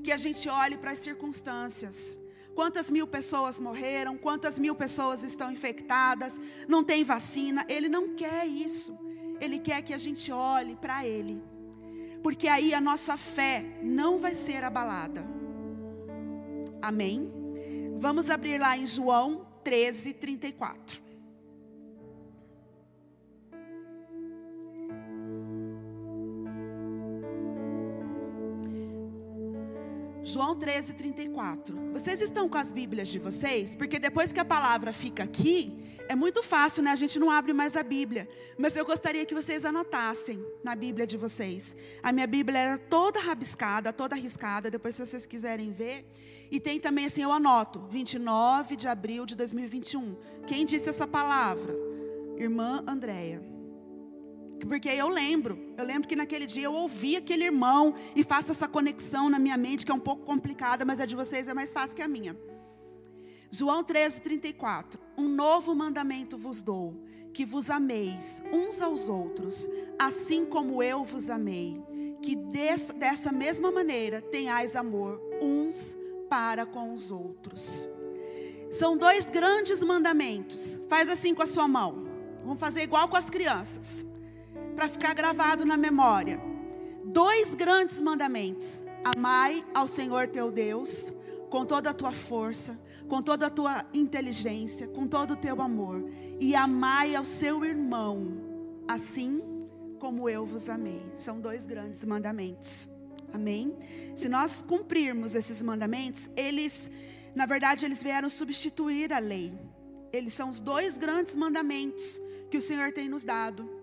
que 0.05 0.13
a 0.13 0.17
gente 0.17 0.49
olhe 0.49 0.77
para 0.77 0.93
as 0.93 1.01
circunstâncias 1.01 2.19
quantas 2.59 2.91
mil 2.91 3.07
pessoas 3.07 3.61
morreram, 3.61 4.19
quantas 4.19 4.59
mil 4.59 4.75
pessoas 4.75 5.23
estão 5.23 5.53
infectadas, 5.53 6.41
não 6.67 6.83
tem 6.83 7.05
vacina. 7.05 7.65
Ele 7.69 7.89
não 7.89 8.17
quer 8.17 8.45
isso. 8.49 8.99
Ele 9.41 9.61
quer 9.61 9.81
que 9.81 9.95
a 9.95 9.99
gente 9.99 10.33
olhe 10.33 10.75
para 10.75 11.07
Ele, 11.07 11.41
porque 12.21 12.49
aí 12.49 12.75
a 12.75 12.81
nossa 12.81 13.17
fé 13.17 13.65
não 13.81 14.19
vai 14.19 14.35
ser 14.35 14.65
abalada. 14.65 15.25
Amém? 16.83 17.33
Vamos 18.01 18.29
abrir 18.29 18.59
lá 18.59 18.77
em 18.77 18.89
João 18.89 19.47
13, 19.63 20.15
34. 20.15 21.08
João 30.29 30.55
13, 30.55 30.93
34. 30.93 31.75
Vocês 31.91 32.21
estão 32.21 32.51
com 32.51 32.59
as 32.59 32.71
Bíblias 32.71 33.09
de 33.09 33.19
vocês? 33.19 33.75
Porque 33.75 33.99
depois 33.99 34.31
que 34.31 34.39
a 34.39 34.45
palavra 34.45 34.93
fica 34.93 35.23
aqui, 35.23 35.73
é 36.07 36.15
muito 36.15 36.43
fácil, 36.43 36.83
né? 36.83 36.91
A 36.91 36.97
gente 36.97 37.19
não 37.19 37.31
abre 37.31 37.55
mais 37.55 37.75
a 37.75 37.83
Bíblia. 37.83 38.29
Mas 38.59 38.77
eu 38.77 38.85
gostaria 38.85 39.25
que 39.25 39.35
vocês 39.35 39.65
anotassem 39.65 40.45
na 40.63 40.75
Bíblia 40.75 41.07
de 41.07 41.17
vocês. 41.17 41.75
A 42.03 42.13
minha 42.13 42.27
Bíblia 42.27 42.59
era 42.59 42.79
toda 42.79 43.19
rabiscada, 43.19 43.91
toda 43.91 44.15
arriscada. 44.17 44.71
Depois, 44.71 44.97
se 44.97 45.07
vocês 45.07 45.27
quiserem 45.27 45.73
ver. 45.73 46.05
E 46.51 46.61
tem 46.61 46.79
também 46.79 47.07
assim, 47.07 47.23
eu 47.23 47.33
anoto, 47.33 47.87
29 47.91 48.77
de 48.77 48.87
abril 48.87 49.25
de 49.25 49.35
2021. 49.35 50.15
Quem 50.47 50.67
disse 50.67 50.91
essa 50.91 51.07
palavra? 51.07 51.75
Irmã 52.37 52.85
Andréia. 52.87 53.58
Porque 54.67 54.89
eu 54.89 55.09
lembro, 55.09 55.59
eu 55.77 55.85
lembro 55.85 56.09
que 56.09 56.17
naquele 56.17 56.47
dia 56.47 56.65
eu 56.65 56.75
ouvi 56.75 57.17
aquele 57.17 57.45
irmão 57.45 57.95
e 58.15 58.25
faço 58.25 58.51
essa 58.53 58.67
conexão 58.67 59.31
na 59.31 59.39
minha 59.39 59.57
mente, 59.57 59.85
que 59.85 59.93
é 59.93 59.95
um 59.95 60.01
pouco 60.01 60.25
complicada, 60.25 60.85
mas 60.85 61.01
a 61.01 61.07
de 61.07 61.15
vocês 61.15 61.49
é 61.49 61.55
mais 61.55 61.73
fácil 61.73 61.97
que 61.97 62.03
a 62.03 62.09
minha. 62.09 62.37
João 63.51 63.83
13, 63.83 64.21
34. 64.21 65.01
Um 65.17 65.29
novo 65.29 65.75
mandamento 65.75 66.37
vos 66.37 66.61
dou, 66.61 66.95
que 67.33 67.45
vos 67.45 67.71
ameis 67.71 68.43
uns 68.53 68.83
aos 68.83 69.09
outros, 69.09 69.67
assim 69.99 70.45
como 70.45 70.83
eu 70.83 71.05
vos 71.05 71.31
amei. 71.31 71.81
Que 72.21 72.35
dessa, 72.35 72.93
dessa 72.93 73.31
mesma 73.31 73.71
maneira 73.71 74.21
tenhais 74.21 74.75
amor 74.75 75.23
uns 75.41 75.97
para 76.29 76.67
com 76.67 76.93
os 76.93 77.11
outros. 77.11 77.89
São 78.71 78.99
dois 78.99 79.27
grandes 79.27 79.83
mandamentos. 79.83 80.79
Faz 80.89 81.09
assim 81.09 81.35
com 81.35 81.43
a 81.43 81.47
sua 81.47 81.69
mão. 81.69 82.07
Vamos 82.43 82.61
fazer 82.61 82.83
igual 82.83 83.09
com 83.09 83.17
as 83.17 83.31
crianças 83.31 84.08
para 84.79 84.89
ficar 84.89 85.13
gravado 85.13 85.67
na 85.67 85.77
memória. 85.77 86.41
Dois 87.05 87.53
grandes 87.53 87.99
mandamentos: 87.99 88.85
amai 89.05 89.67
ao 89.75 89.89
Senhor 89.89 90.29
teu 90.29 90.53
Deus 90.53 91.13
com 91.51 91.67
toda 91.67 91.91
a 91.91 91.95
tua 91.95 92.13
força, 92.13 92.79
com 93.09 93.21
toda 93.21 93.49
a 93.49 93.51
tua 93.51 93.85
inteligência, 93.93 94.87
com 94.87 95.09
todo 95.09 95.33
o 95.33 95.37
teu 95.37 95.61
amor, 95.61 96.09
e 96.39 96.55
amai 96.55 97.17
ao 97.17 97.25
seu 97.25 97.65
irmão, 97.65 98.39
assim 98.87 99.43
como 99.99 100.29
eu 100.29 100.47
vos 100.47 100.69
amei. 100.69 101.05
São 101.17 101.41
dois 101.41 101.67
grandes 101.67 102.05
mandamentos. 102.05 102.89
Amém? 103.33 103.77
Se 104.15 104.29
nós 104.29 104.63
cumprirmos 104.63 105.35
esses 105.35 105.61
mandamentos, 105.61 106.31
eles, 106.37 106.89
na 107.35 107.47
verdade, 107.47 107.85
eles 107.85 108.01
vieram 108.01 108.31
substituir 108.31 109.13
a 109.13 109.19
lei. 109.19 109.59
Eles 110.13 110.35
são 110.35 110.49
os 110.49 110.61
dois 110.61 110.97
grandes 110.97 111.35
mandamentos 111.35 112.23
que 112.49 112.59
o 112.59 112.63
Senhor 112.63 112.93
tem 112.93 113.09
nos 113.09 113.25
dado. 113.25 113.78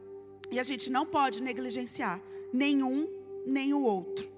E 0.51 0.59
a 0.59 0.63
gente 0.63 0.89
não 0.89 1.05
pode 1.05 1.41
negligenciar 1.41 2.21
nenhum 2.53 3.07
nem 3.45 3.73
o 3.73 3.81
outro. 3.81 4.29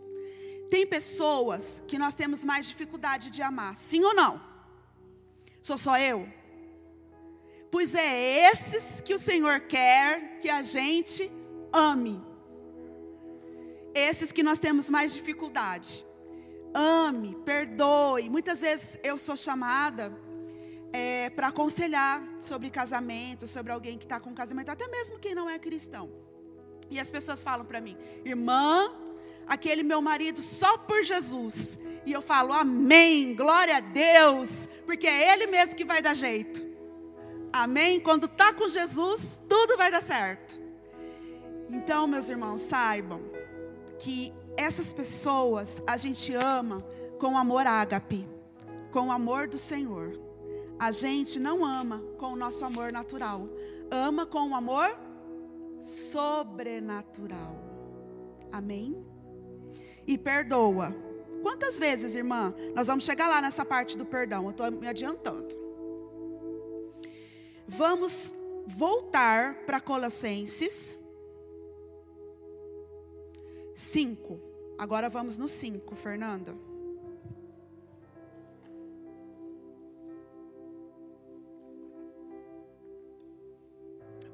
Tem 0.70 0.86
pessoas 0.86 1.84
que 1.88 1.98
nós 1.98 2.16
temos 2.16 2.44
mais 2.44 2.68
dificuldade 2.68 3.30
de 3.30 3.42
amar, 3.42 3.76
sim 3.76 4.04
ou 4.04 4.14
não? 4.14 4.42
Sou 5.62 5.78
só 5.78 5.98
eu? 5.98 6.28
Pois 7.72 7.94
é 7.96 8.50
esses 8.52 9.02
que 9.02 9.14
o 9.14 9.20
Senhor 9.20 9.62
quer 9.62 10.40
que 10.40 10.50
a 10.50 10.62
gente 10.62 11.32
ame. 11.72 12.22
Esses 13.94 14.32
que 14.32 14.44
nós 14.44 14.60
temos 14.60 14.90
mais 14.90 15.14
dificuldade. 15.14 16.06
Ame, 16.74 17.36
perdoe. 17.44 18.30
Muitas 18.30 18.62
vezes 18.62 19.00
eu 19.04 19.18
sou 19.18 19.36
chamada 19.36 20.12
é, 20.94 21.30
para 21.30 21.48
aconselhar 21.48 22.24
sobre 22.40 22.70
casamento, 22.70 23.48
sobre 23.48 23.72
alguém 23.72 23.98
que 23.98 24.06
está 24.06 24.20
com 24.20 24.34
casamento, 24.34 24.70
até 24.70 24.88
mesmo 24.88 25.20
quem 25.20 25.36
não 25.36 25.50
é 25.50 25.60
cristão. 25.60 26.10
E 26.90 27.00
as 27.00 27.12
pessoas 27.12 27.44
falam 27.44 27.66
para 27.66 27.82
mim, 27.82 27.98
irmã, 28.24 28.94
aquele 29.46 29.84
meu 29.84 30.02
marido 30.02 30.40
só 30.40 30.78
por 30.78 31.04
Jesus. 31.04 31.78
E 32.06 32.12
eu 32.12 32.22
falo, 32.22 32.54
amém, 32.54 33.36
glória 33.36 33.78
a 33.78 33.80
Deus, 33.80 34.68
porque 34.86 35.08
é 35.08 35.34
Ele 35.34 35.48
mesmo 35.48 35.76
que 35.76 35.86
vai 35.86 36.02
dar 36.02 36.14
jeito. 36.14 36.66
Amém? 37.52 38.00
Quando 38.00 38.26
está 38.26 38.54
com 38.54 38.68
Jesus, 38.68 39.40
tudo 39.48 39.78
vai 39.78 39.92
dar 39.92 40.02
certo. 40.02 40.60
Então, 41.70 42.08
meus 42.08 42.30
irmãos, 42.30 42.62
saibam 42.62 43.22
que 44.00 44.34
essas 44.56 44.94
pessoas 44.94 45.82
a 45.86 45.98
gente 45.98 46.34
ama 46.34 46.86
com 47.20 47.38
amor 47.38 47.66
ágape, 47.68 48.28
com 48.92 49.08
o 49.08 49.12
amor 49.12 49.48
do 49.48 49.58
Senhor. 49.58 50.27
A 50.80 50.92
gente 50.92 51.40
não 51.40 51.66
ama 51.66 52.04
com 52.18 52.34
o 52.34 52.36
nosso 52.36 52.64
amor 52.64 52.92
natural. 52.92 53.48
ama 53.90 54.26
com 54.26 54.40
um 54.40 54.56
amor 54.56 54.98
sobrenatural. 55.80 57.56
Amém? 58.52 59.06
E 60.06 60.18
perdoa. 60.18 60.94
Quantas 61.42 61.80
vezes, 61.80 62.16
irmã? 62.16 62.54
Nós 62.76 62.88
vamos 62.88 63.06
chegar 63.06 63.28
lá 63.28 63.42
nessa 63.42 63.64
parte 63.64 63.98
do 63.98 64.06
perdão. 64.06 64.44
Eu 64.46 64.52
estou 64.52 64.72
me 64.72 64.88
adiantando. 64.88 65.56
Vamos 67.68 68.36
voltar 68.68 69.66
para 69.66 69.80
Colossenses 69.80 70.98
5. 73.74 74.40
Agora 74.78 75.10
vamos 75.10 75.38
no 75.38 75.48
5, 75.48 75.96
Fernanda. 75.96 76.67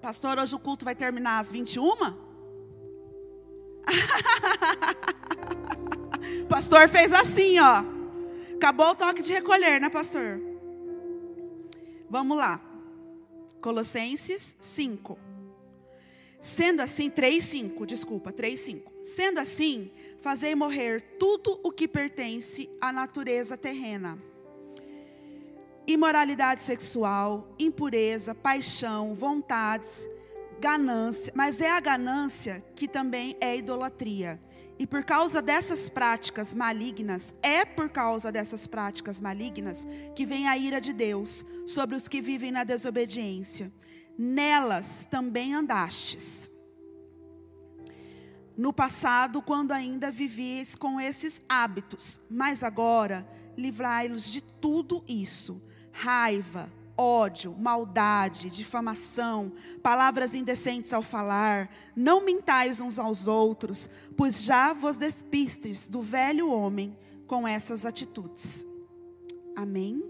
Pastor, 0.03 0.37
hoje 0.37 0.53
o 0.53 0.59
culto 0.59 0.83
vai 0.83 0.93
terminar 0.93 1.39
às 1.39 1.49
21? 1.49 1.95
pastor 6.49 6.89
fez 6.89 7.13
assim, 7.13 7.57
ó. 7.57 7.85
Acabou 8.53 8.89
o 8.89 8.95
toque 8.95 9.21
de 9.21 9.31
recolher, 9.31 9.79
né, 9.79 9.89
pastor? 9.89 10.41
Vamos 12.09 12.37
lá. 12.37 12.59
Colossenses 13.61 14.57
5. 14.59 15.17
Sendo 16.41 16.81
assim, 16.81 17.09
3, 17.09 17.41
5, 17.41 17.85
desculpa, 17.85 18.33
3, 18.33 18.59
5. 18.59 18.91
Sendo 19.05 19.39
assim, 19.39 19.89
fazei 20.19 20.53
morrer 20.53 21.15
tudo 21.17 21.61
o 21.63 21.71
que 21.71 21.87
pertence 21.87 22.69
à 22.81 22.91
natureza 22.91 23.55
terrena 23.55 24.21
imoralidade 25.87 26.63
sexual, 26.63 27.53
impureza, 27.59 28.33
paixão, 28.33 29.13
vontades, 29.13 30.07
ganância, 30.59 31.33
mas 31.35 31.59
é 31.59 31.69
a 31.69 31.79
ganância 31.79 32.63
que 32.75 32.87
também 32.87 33.35
é 33.41 33.57
idolatria. 33.57 34.39
E 34.79 34.87
por 34.87 35.03
causa 35.03 35.41
dessas 35.41 35.87
práticas 35.87 36.53
malignas, 36.53 37.33
é 37.43 37.63
por 37.63 37.89
causa 37.89 38.31
dessas 38.31 38.65
práticas 38.65 39.21
malignas 39.21 39.85
que 40.15 40.25
vem 40.25 40.47
a 40.47 40.57
ira 40.57 40.81
de 40.81 40.93
Deus 40.93 41.45
sobre 41.67 41.95
os 41.95 42.07
que 42.07 42.21
vivem 42.21 42.51
na 42.51 42.63
desobediência. 42.63 43.71
Nelas 44.17 45.07
também 45.09 45.53
andastes. 45.53 46.49
No 48.55 48.71
passado, 48.71 49.41
quando 49.41 49.71
ainda 49.71 50.11
vivies 50.11 50.75
com 50.75 50.99
esses 51.01 51.41
hábitos, 51.49 52.19
mas 52.29 52.63
agora 52.63 53.27
livrai-los 53.57 54.31
de 54.31 54.41
tudo 54.41 55.03
isso 55.07 55.61
raiva, 55.93 56.69
ódio, 56.97 57.55
maldade, 57.57 58.49
difamação, 58.49 59.53
palavras 59.81 60.35
indecentes 60.35 60.91
ao 60.91 61.01
falar. 61.01 61.69
Não 61.95 62.25
mintais 62.25 62.79
uns 62.79 62.99
aos 62.99 63.27
outros, 63.27 63.87
pois 64.17 64.41
já 64.43 64.73
vos 64.73 64.97
despistes 64.97 65.87
do 65.87 66.01
velho 66.01 66.49
homem 66.49 66.97
com 67.27 67.47
essas 67.47 67.85
atitudes. 67.85 68.65
Amém? 69.55 70.03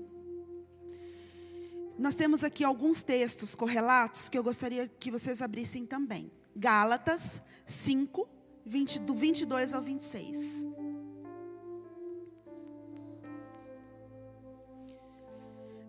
Nós 2.00 2.16
temos 2.16 2.44
aqui 2.44 2.64
alguns 2.64 3.04
textos 3.04 3.54
correlatos 3.54 4.28
que 4.28 4.38
eu 4.38 4.44
gostaria 4.44 4.88
que 4.88 5.12
vocês 5.12 5.42
abrissem 5.42 5.86
também. 5.86 6.32
Gálatas 6.56 7.42
5, 7.66 8.28
20, 8.66 9.00
do 9.00 9.14
22 9.14 9.74
ao 9.74 9.82
26. 9.82 10.66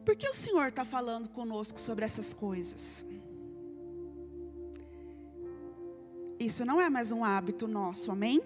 Por 0.05 0.15
que 0.17 0.29
o 0.29 0.35
Senhor 0.35 0.69
está 0.69 0.85
falando 0.85 1.29
conosco 1.29 1.81
sobre 1.81 2.05
essas 2.05 2.35
coisas? 2.35 3.07
Isso 6.39 6.65
não 6.65 6.79
é 6.79 6.91
mais 6.91 7.11
um 7.11 7.25
hábito 7.25 7.67
nosso, 7.67 8.11
amém? 8.13 8.43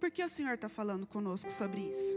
Por 0.00 0.10
que 0.10 0.24
o 0.24 0.28
Senhor 0.30 0.54
está 0.54 0.68
falando 0.68 1.06
conosco 1.06 1.52
sobre 1.52 1.80
isso? 1.80 2.16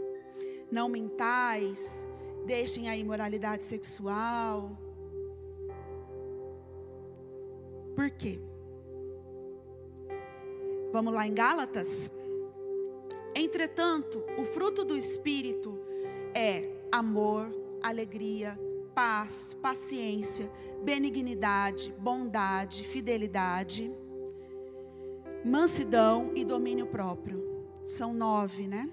Não 0.72 0.88
mentais, 0.88 2.04
deixem 2.46 2.88
a 2.88 2.96
imoralidade 2.96 3.66
sexual. 3.66 4.70
Por 7.94 8.10
quê? 8.10 8.40
Vamos 10.92 11.12
lá 11.12 11.26
em 11.26 11.34
Gálatas? 11.34 12.10
Entretanto, 13.34 14.24
o 14.38 14.44
fruto 14.44 14.82
do 14.84 14.96
Espírito 14.96 15.89
é 16.34 16.68
amor, 16.92 17.50
alegria, 17.82 18.58
paz, 18.94 19.56
paciência, 19.62 20.50
benignidade, 20.82 21.94
bondade, 21.98 22.84
fidelidade, 22.84 23.92
mansidão 25.44 26.32
e 26.34 26.44
domínio 26.44 26.86
próprio. 26.86 27.64
São 27.84 28.12
nove, 28.12 28.66
né? 28.68 28.90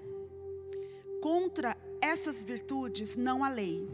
Contra 1.20 1.76
essas 2.00 2.42
virtudes 2.42 3.16
não 3.16 3.44
há 3.44 3.48
lei. 3.48 3.88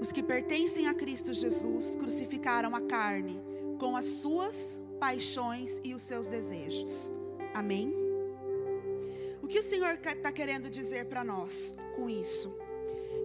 Os 0.00 0.10
que 0.10 0.22
pertencem 0.22 0.88
a 0.88 0.94
Cristo 0.94 1.32
Jesus 1.32 1.94
crucificaram 1.96 2.74
a 2.74 2.80
carne 2.80 3.40
com 3.78 3.96
as 3.96 4.06
suas 4.06 4.80
paixões 4.98 5.80
e 5.84 5.94
os 5.94 6.02
seus 6.02 6.26
desejos. 6.26 7.12
Amém? 7.54 7.94
O 9.42 9.48
que 9.48 9.58
o 9.58 9.62
Senhor 9.62 9.98
está 10.02 10.30
querendo 10.30 10.68
dizer 10.70 11.06
para 11.06 11.24
nós 11.24 11.74
com 12.00 12.08
isso? 12.08 12.50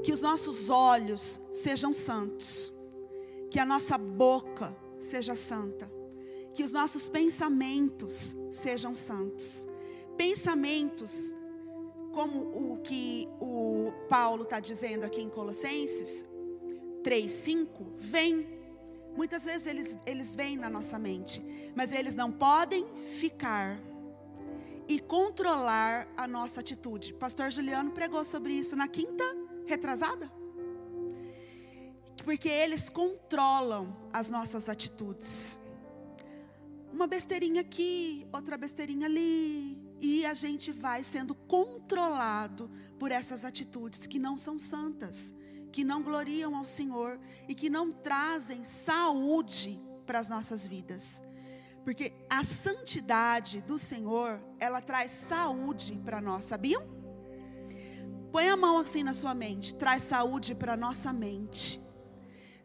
Que 0.04 0.12
os 0.12 0.22
nossos 0.22 0.70
olhos 0.70 1.40
sejam 1.54 1.94
santos, 1.94 2.74
que 3.50 3.58
a 3.58 3.66
nossa 3.66 3.98
boca 3.98 4.76
seja 5.00 5.34
santa, 5.34 5.90
que 6.54 6.62
os 6.62 6.74
nossos 6.74 7.08
pensamentos 7.08 8.36
sejam 8.52 8.94
santos. 8.94 9.66
Pensamentos, 10.18 11.34
como 12.14 12.74
o 12.74 12.82
que 12.82 13.28
o 13.40 13.94
Paulo 14.10 14.44
está 14.44 14.60
dizendo 14.60 15.06
aqui 15.06 15.22
em 15.22 15.30
Colossenses 15.30 16.26
3,5, 17.02 17.68
vem. 17.98 18.48
Muitas 19.16 19.46
vezes 19.46 19.68
eles, 19.68 19.98
eles 20.06 20.36
vêm 20.36 20.58
na 20.58 20.70
nossa 20.70 21.00
mente, 21.00 21.42
mas 21.74 21.94
eles 21.94 22.16
não 22.16 22.30
podem 22.30 22.86
ficar 23.12 23.80
e 24.88 25.00
controlar 25.00 26.08
a 26.16 26.28
nossa 26.28 26.60
atitude. 26.60 27.14
Pastor 27.14 27.50
Juliano 27.52 27.92
pregou 27.92 28.24
sobre 28.24 28.54
isso 28.54 28.76
na 28.76 28.88
quinta 28.88 29.24
retrasada. 29.66 30.32
Porque 32.24 32.50
eles 32.50 32.90
controlam 32.90 33.96
as 34.12 34.30
nossas 34.30 34.70
atitudes. 34.70 35.60
Uma 36.92 37.08
besteirinha 37.08 37.62
aqui, 37.62 38.26
outra 38.32 38.58
besteirinha 38.58 39.06
ali, 39.06 39.78
e 40.00 40.26
a 40.26 40.34
gente 40.34 40.72
vai 40.72 41.04
sendo 41.04 41.36
controlado 41.36 42.70
por 42.98 43.12
essas 43.12 43.44
atitudes 43.44 44.08
que 44.08 44.20
não 44.20 44.38
são 44.38 44.58
santas, 44.58 45.34
que 45.72 45.84
não 45.84 46.02
gloriam 46.02 46.56
ao 46.56 46.66
Senhor 46.66 47.20
e 47.50 47.56
que 47.56 47.70
não 47.70 47.92
trazem 47.92 48.64
saúde 48.64 49.80
para 50.06 50.20
as 50.20 50.30
nossas 50.30 50.66
vidas. 50.66 51.22
Porque 51.86 52.14
a 52.28 52.44
santidade 52.44 53.62
do 53.62 53.78
Senhor, 53.78 54.42
ela 54.60 54.82
traz 54.82 55.12
saúde 55.12 56.02
para 56.04 56.20
nós, 56.20 56.48
sabiam? 56.48 56.82
Põe 58.32 58.50
a 58.50 58.58
mão 58.58 58.80
assim 58.80 59.04
na 59.04 59.14
sua 59.14 59.36
mente, 59.36 59.76
traz 59.76 60.02
saúde 60.02 60.56
para 60.56 60.76
nossa 60.76 61.14
mente. 61.14 61.80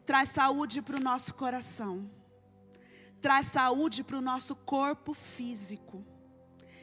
Traz 0.07 0.31
saúde 0.31 0.81
para 0.81 0.97
o 0.97 0.99
nosso 0.99 1.35
coração. 1.35 2.09
Traz 3.21 3.49
saúde 3.49 4.03
para 4.03 4.17
o 4.17 4.21
nosso 4.21 4.55
corpo 4.55 5.13
físico. 5.13 6.03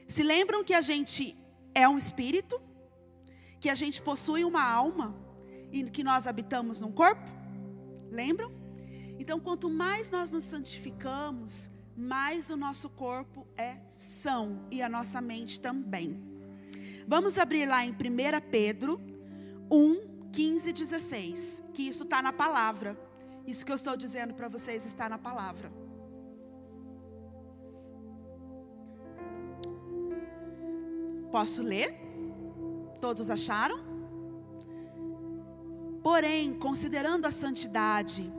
Se 0.06 0.22
lembram 0.22 0.62
que 0.62 0.72
a 0.72 0.80
gente 0.80 1.36
é 1.74 1.88
um 1.88 1.98
espírito? 1.98 2.62
Que 3.58 3.68
a 3.68 3.74
gente 3.74 4.00
possui 4.00 4.44
uma 4.44 4.62
alma 4.62 5.12
e 5.72 5.82
que 5.90 6.04
nós 6.04 6.28
habitamos 6.28 6.80
num 6.80 6.92
corpo? 6.92 7.28
Lembram? 8.08 8.52
Então, 9.18 9.40
quanto 9.40 9.68
mais 9.68 10.08
nós 10.08 10.30
nos 10.30 10.44
santificamos, 10.44 11.68
mais 11.98 12.48
o 12.48 12.56
nosso 12.56 12.88
corpo 12.88 13.44
é 13.56 13.78
são 13.88 14.64
e 14.70 14.80
a 14.80 14.88
nossa 14.88 15.20
mente 15.20 15.58
também. 15.58 16.22
Vamos 17.08 17.36
abrir 17.36 17.66
lá 17.66 17.84
em 17.84 17.90
1 17.90 17.94
Pedro 18.52 19.00
1, 19.68 20.30
15 20.30 20.70
e 20.70 20.72
16, 20.72 21.64
que 21.74 21.82
isso 21.82 22.04
está 22.04 22.22
na 22.22 22.32
palavra. 22.32 22.96
Isso 23.44 23.66
que 23.66 23.72
eu 23.72 23.76
estou 23.76 23.96
dizendo 23.96 24.32
para 24.32 24.46
vocês 24.46 24.86
está 24.86 25.08
na 25.08 25.18
palavra. 25.18 25.72
Posso 31.32 31.64
ler? 31.64 31.96
Todos 33.00 33.28
acharam? 33.28 33.80
Porém, 36.00 36.56
considerando 36.56 37.26
a 37.26 37.32
santidade 37.32 38.32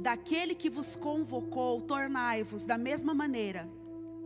daquele 0.00 0.54
que 0.54 0.70
vos 0.70 0.96
convocou, 0.96 1.80
tornai-vos 1.80 2.64
da 2.64 2.78
mesma 2.78 3.14
maneira. 3.14 3.70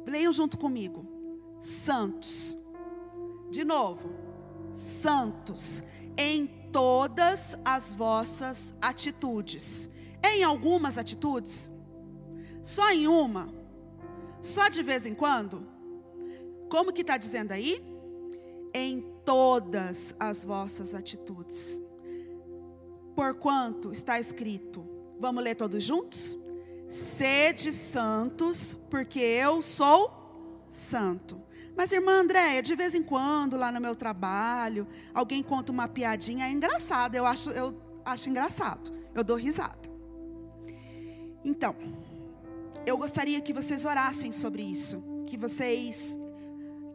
Leiam 0.07 0.33
junto 0.33 0.57
comigo. 0.57 1.07
Santos. 1.61 2.57
De 3.51 3.65
novo. 3.65 4.11
Santos 4.73 5.83
em 6.17 6.47
todas 6.73 7.59
as 7.65 7.95
vossas 7.95 8.75
atitudes. 8.81 9.89
Em 10.23 10.43
algumas 10.43 10.97
atitudes? 10.97 11.71
Só 12.63 12.91
em 12.91 13.07
uma? 13.07 13.49
Só 14.43 14.69
de 14.69 14.83
vez 14.83 15.07
em 15.07 15.15
quando? 15.15 15.67
Como 16.69 16.93
que 16.93 17.03
está 17.03 17.17
dizendo 17.17 17.53
aí? 17.53 17.83
Em 18.73 19.01
todas 19.25 20.15
as 20.19 20.45
vossas 20.45 20.95
atitudes. 20.95 21.81
Porquanto 23.15 23.93
está 23.93 24.19
escrito, 24.19 24.94
vamos 25.19 25.43
ler 25.43 25.55
todos 25.55 25.83
juntos? 25.83 26.39
Sede 26.89 27.73
santos, 27.73 28.77
porque 28.91 29.19
eu 29.19 29.63
sou 29.63 30.13
santo. 30.71 31.41
Mas, 31.77 31.91
irmã 31.91 32.21
Andréia, 32.21 32.63
de 32.63 32.77
vez 32.77 32.95
em 32.95 33.03
quando, 33.03 33.57
lá 33.57 33.73
no 33.73 33.81
meu 33.81 33.97
trabalho, 33.97 34.87
alguém 35.13 35.43
conta 35.43 35.73
uma 35.73 35.89
piadinha, 35.89 36.47
é 36.47 36.51
engraçado, 36.51 37.17
eu 37.17 37.27
acho, 37.27 37.51
eu 37.51 37.77
acho 38.05 38.29
engraçado, 38.29 38.93
eu 39.13 39.25
dou 39.25 39.37
risada. 39.37 39.91
Então, 41.45 41.75
eu 42.87 42.97
gostaria 42.97 43.41
que 43.41 43.53
vocês 43.53 43.85
orassem 43.85 44.31
sobre 44.31 44.63
isso, 44.63 45.03
que 45.27 45.37
vocês, 45.37 46.17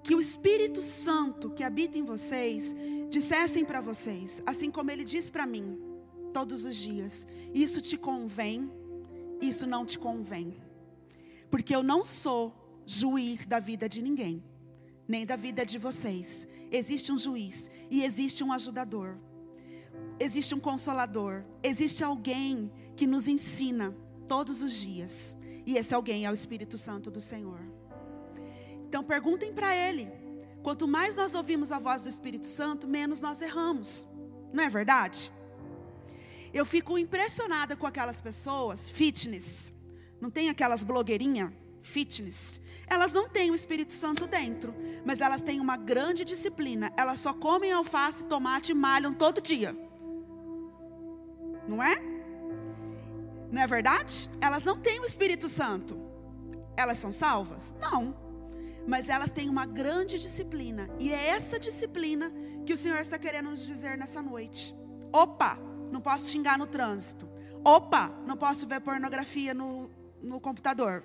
que 0.03 0.15
o 0.15 0.21
Espírito 0.21 0.82
Santo 0.82 1.49
que 1.49 1.63
habita 1.63 1.97
em 1.97 2.05
vocês, 2.05 2.73
dissessem 3.10 3.65
para 3.65 3.82
vocês, 3.82 4.41
assim 4.45 4.71
como 4.71 4.91
ele 4.91 5.03
diz 5.03 5.29
para 5.29 5.45
mim, 5.45 5.77
todos 6.30 6.63
os 6.65 6.76
dias: 6.76 7.28
isso 7.54 7.82
te 7.82 7.98
convém, 7.98 8.72
isso 9.42 9.68
não 9.68 9.86
te 9.86 9.98
convém, 9.98 10.56
porque 11.50 11.76
eu 11.76 11.84
não 11.84 12.04
sou 12.04 12.56
juiz 12.86 13.46
da 13.46 13.60
vida 13.60 13.88
de 13.88 14.02
ninguém 14.02 14.44
nem 15.10 15.26
da 15.26 15.36
vida 15.36 15.65
de 15.65 15.80
vocês. 15.80 16.48
Existe 16.72 17.12
um 17.12 17.18
juiz 17.18 17.72
e 17.89 18.04
existe 18.04 18.44
um 18.44 18.54
ajudador. 18.54 19.18
Existe 20.20 20.54
um 20.54 20.60
consolador. 20.60 21.44
Existe 21.63 22.04
alguém 22.04 22.72
que 22.96 23.08
nos 23.08 23.28
ensina 23.28 23.96
todos 24.28 24.62
os 24.62 24.72
dias. 24.72 25.36
E 25.65 25.78
esse 25.78 25.96
alguém 25.96 26.28
é 26.28 26.32
o 26.32 26.34
Espírito 26.34 26.78
Santo 26.78 27.10
do 27.10 27.20
Senhor. 27.20 27.60
Então 28.88 29.04
perguntem 29.04 29.52
para 29.52 29.76
ele. 29.76 30.08
Quanto 30.62 30.88
mais 30.88 31.15
nós 31.15 31.34
ouvimos 31.34 31.72
a 31.72 31.80
voz 31.80 32.04
do 32.04 32.10
Espírito 32.10 32.46
Santo, 32.46 32.88
menos 32.88 33.20
nós 33.20 33.42
erramos. 33.42 34.08
Não 34.54 34.63
é 34.63 34.70
verdade? 34.70 35.32
Eu 36.53 36.65
fico 36.65 36.97
impressionada 36.97 37.75
com 37.75 37.85
aquelas 37.88 38.19
pessoas 38.19 38.89
fitness. 38.89 39.73
Não 40.19 40.29
tem 40.29 40.49
aquelas 40.49 40.83
blogueirinhas 40.83 41.51
fitness 41.81 42.59
elas 42.89 43.13
não 43.13 43.29
têm 43.29 43.51
o 43.51 43.55
Espírito 43.55 43.93
Santo 43.93 44.25
dentro, 44.25 44.73
mas 45.05 45.21
elas 45.21 45.43
têm 45.43 45.59
uma 45.59 45.77
grande 45.77 46.25
disciplina. 46.25 46.91
Elas 46.97 47.19
só 47.19 47.33
comem 47.33 47.71
alface, 47.71 48.25
tomate 48.25 48.71
e 48.71 48.75
malham 48.75 49.13
todo 49.13 49.39
dia. 49.39 49.77
Não 51.67 51.83
é? 51.83 52.01
Não 53.51 53.62
é 53.62 53.67
verdade? 53.67 54.29
Elas 54.41 54.63
não 54.63 54.79
têm 54.79 54.99
o 54.99 55.05
Espírito 55.05 55.47
Santo. 55.47 55.99
Elas 56.75 56.97
são 56.97 57.12
salvas? 57.12 57.75
Não. 57.79 58.17
Mas 58.88 59.07
elas 59.07 59.31
têm 59.31 59.49
uma 59.49 59.67
grande 59.67 60.17
disciplina. 60.17 60.89
E 60.99 61.13
é 61.13 61.27
essa 61.27 61.59
disciplina 61.59 62.33
que 62.65 62.73
o 62.73 62.77
Senhor 62.77 62.97
está 62.97 63.19
querendo 63.19 63.51
nos 63.51 63.67
dizer 63.67 63.99
nessa 63.99 64.19
noite. 64.19 64.75
Opa, 65.13 65.59
não 65.91 66.02
posso 66.02 66.28
xingar 66.28 66.58
no 66.58 66.67
trânsito. 66.67 67.28
Opa, 67.63 68.10
não 68.25 68.38
posso 68.38 68.67
ver 68.67 68.80
pornografia 68.82 69.54
no, 69.54 69.89
no 70.21 70.39
computador. 70.39 71.04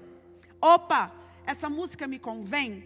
Opa, 0.60 1.12
essa 1.46 1.68
música 1.68 2.06
me 2.06 2.18
convém? 2.18 2.84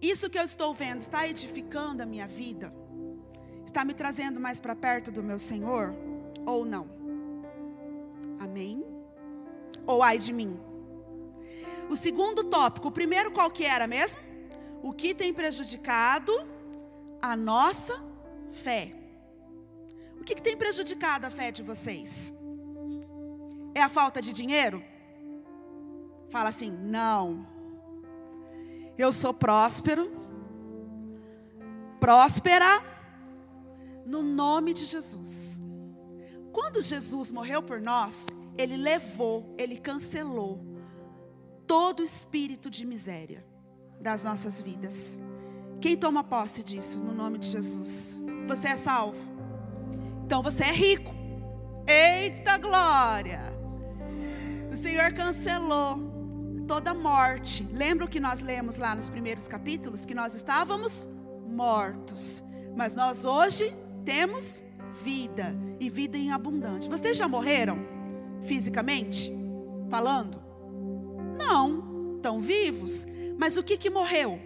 Isso 0.00 0.30
que 0.30 0.38
eu 0.38 0.44
estou 0.44 0.72
vendo 0.74 1.00
está 1.00 1.26
edificando 1.26 2.02
a 2.02 2.06
minha 2.06 2.26
vida? 2.26 2.72
Está 3.64 3.84
me 3.84 3.94
trazendo 3.94 4.38
mais 4.38 4.60
para 4.60 4.76
perto 4.76 5.10
do 5.10 5.22
meu 5.22 5.38
Senhor? 5.38 5.94
Ou 6.44 6.64
não? 6.64 6.88
Amém? 8.38 8.84
Ou 9.86 10.02
ai 10.02 10.18
de 10.18 10.32
mim? 10.32 10.58
O 11.88 11.96
segundo 11.96 12.44
tópico, 12.44 12.88
o 12.88 12.92
primeiro 12.92 13.30
qual 13.30 13.50
que 13.50 13.64
era 13.64 13.86
mesmo? 13.86 14.20
O 14.82 14.92
que 14.92 15.14
tem 15.14 15.32
prejudicado 15.32 16.32
a 17.20 17.36
nossa 17.36 18.02
fé? 18.50 19.05
Que, 20.26 20.34
que 20.34 20.42
tem 20.42 20.56
prejudicado 20.56 21.24
a 21.24 21.30
fé 21.30 21.52
de 21.52 21.62
vocês? 21.62 22.34
É 23.72 23.80
a 23.80 23.88
falta 23.88 24.20
de 24.20 24.32
dinheiro? 24.32 24.82
Fala 26.30 26.48
assim: 26.48 26.70
não. 26.70 27.46
Eu 28.98 29.12
sou 29.12 29.32
próspero, 29.32 30.10
próspera, 32.00 32.82
no 34.04 34.22
nome 34.22 34.74
de 34.74 34.84
Jesus. 34.84 35.62
Quando 36.52 36.80
Jesus 36.80 37.30
morreu 37.30 37.62
por 37.62 37.80
nós, 37.80 38.26
Ele 38.58 38.76
levou, 38.76 39.54
Ele 39.56 39.78
cancelou 39.78 40.60
todo 41.66 42.02
espírito 42.02 42.68
de 42.68 42.84
miséria 42.84 43.46
das 44.00 44.24
nossas 44.24 44.60
vidas. 44.60 45.20
Quem 45.80 45.96
toma 45.96 46.24
posse 46.24 46.64
disso, 46.64 46.98
no 46.98 47.12
nome 47.12 47.38
de 47.38 47.48
Jesus? 47.48 48.20
Você 48.48 48.68
é 48.68 48.76
salvo? 48.76 49.35
Então 50.26 50.42
você 50.42 50.64
é 50.64 50.72
rico. 50.72 51.14
Eita 51.86 52.58
glória! 52.58 53.40
O 54.72 54.76
Senhor 54.76 55.12
cancelou 55.12 56.00
toda 56.66 56.92
morte. 56.92 57.64
Lembra 57.72 58.06
o 58.06 58.08
que 58.08 58.18
nós 58.18 58.40
lemos 58.40 58.76
lá 58.76 58.92
nos 58.96 59.08
primeiros 59.08 59.46
capítulos? 59.46 60.04
Que 60.04 60.16
nós 60.16 60.34
estávamos 60.34 61.08
mortos. 61.46 62.42
Mas 62.74 62.96
nós 62.96 63.24
hoje 63.24 63.72
temos 64.04 64.64
vida 65.00 65.54
e 65.78 65.88
vida 65.88 66.18
em 66.18 66.32
abundante. 66.32 66.88
Vocês 66.88 67.16
já 67.16 67.28
morreram 67.28 67.78
fisicamente? 68.42 69.32
Falando? 69.88 70.42
Não, 71.38 72.16
estão 72.16 72.40
vivos. 72.40 73.06
Mas 73.38 73.56
o 73.56 73.62
que 73.62 73.76
que 73.76 73.90
morreu? 73.90 74.40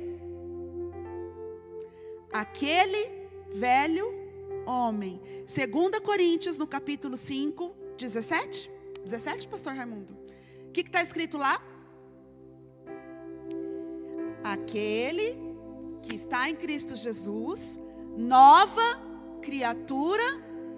Aquele 2.31 3.11
velho 3.55 4.20
homem. 4.71 5.21
2 5.47 6.01
Coríntios, 6.01 6.57
no 6.57 6.67
capítulo 6.67 7.17
5, 7.17 7.75
17? 7.99 8.71
17, 9.05 9.49
pastor 9.49 9.75
Raimundo? 9.75 10.17
O 10.69 10.73
que 10.73 10.81
está 10.81 11.03
escrito 11.03 11.37
lá? 11.37 11.61
Aquele 14.45 15.37
que 16.03 16.15
está 16.15 16.49
em 16.49 16.55
Cristo 16.55 16.95
Jesus, 16.95 17.79
nova 18.17 19.01
criatura 19.43 20.23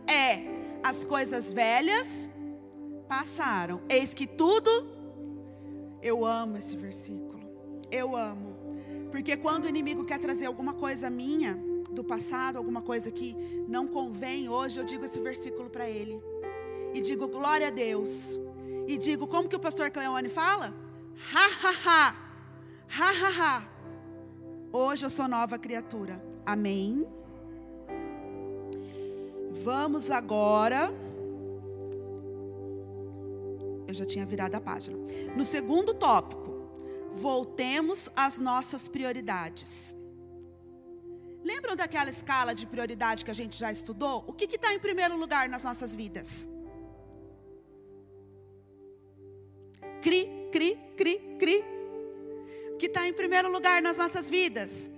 é. 0.07 0.51
As 0.83 1.05
coisas 1.05 1.53
velhas 1.53 2.29
passaram. 3.07 3.83
Eis 3.89 4.15
que 4.15 4.27
tudo. 4.27 4.71
Eu 6.01 6.25
amo 6.25 6.57
esse 6.57 6.77
versículo. 6.77 7.41
Eu 7.91 8.17
amo. 8.17 8.57
Porque 9.13 9.37
quando 9.37 9.67
o 9.67 9.69
inimigo 9.69 10.05
quer 10.05 10.19
trazer 10.19 10.47
alguma 10.47 10.73
coisa 10.73 11.09
minha 11.09 11.72
do 11.93 12.03
passado, 12.03 12.57
alguma 12.57 12.83
coisa 12.83 13.11
que 13.11 13.37
não 13.69 13.87
convém 13.87 14.49
hoje, 14.49 14.81
eu 14.81 14.85
digo 14.85 15.05
esse 15.05 15.21
versículo 15.21 15.69
para 15.71 15.89
ele. 15.89 16.21
E 16.95 17.01
digo 17.01 17.29
glória 17.29 17.69
a 17.69 17.71
Deus. 17.71 18.39
E 18.87 18.97
digo 18.99 19.27
como 19.27 19.49
que 19.49 19.57
o 19.57 19.61
pastor 19.61 19.91
Cleone 19.91 20.29
fala? 20.29 20.75
Ha 21.33 21.47
ha 21.63 21.73
ha. 21.85 22.23
Ha, 22.95 23.11
ha, 23.11 23.31
ha. 23.39 23.69
Hoje 24.73 25.07
eu 25.07 25.11
sou 25.11 25.27
nova 25.29 25.59
criatura. 25.59 26.23
Amém. 26.45 27.07
Vamos 29.63 30.11
agora. 30.11 30.93
Eu 33.87 33.95
já 33.95 34.05
tinha 34.05 34.27
virado 34.27 34.55
a 34.55 34.61
página. 34.61 34.99
No 35.37 35.45
segundo 35.45 35.95
tópico, 35.95 36.53
voltemos 37.13 38.09
às 38.15 38.39
nossas 38.39 38.89
prioridades. 38.89 39.97
Lembram 41.45 41.75
daquela 41.75 42.11
escala 42.11 42.55
de 42.55 42.67
prioridade 42.67 43.25
que 43.25 43.31
a 43.31 43.35
gente 43.35 43.59
já 43.59 43.73
estudou? 43.73 44.25
O 44.27 44.33
que 44.33 44.45
está 44.45 44.73
em 44.73 44.79
primeiro 44.79 45.17
lugar 45.17 45.49
nas 45.49 45.65
nossas 45.65 45.95
vidas? 45.95 46.49
Cri, 50.01 50.29
cri, 50.51 50.79
cri, 50.97 51.37
cri, 51.39 51.65
que 52.79 52.87
está 52.87 53.07
em 53.07 53.13
primeiro 53.13 53.51
lugar 53.51 53.81
nas 53.83 53.97
nossas 53.97 54.29
vidas? 54.29 54.91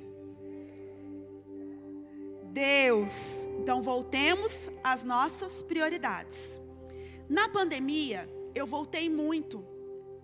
Deus. 2.53 3.47
Então 3.61 3.83
voltemos 3.83 4.69
às 4.83 5.03
nossas 5.03 5.61
prioridades. 5.63 6.61
Na 7.29 7.49
pandemia, 7.49 8.29
eu 8.55 8.67
voltei 8.67 9.11
muito 9.11 9.65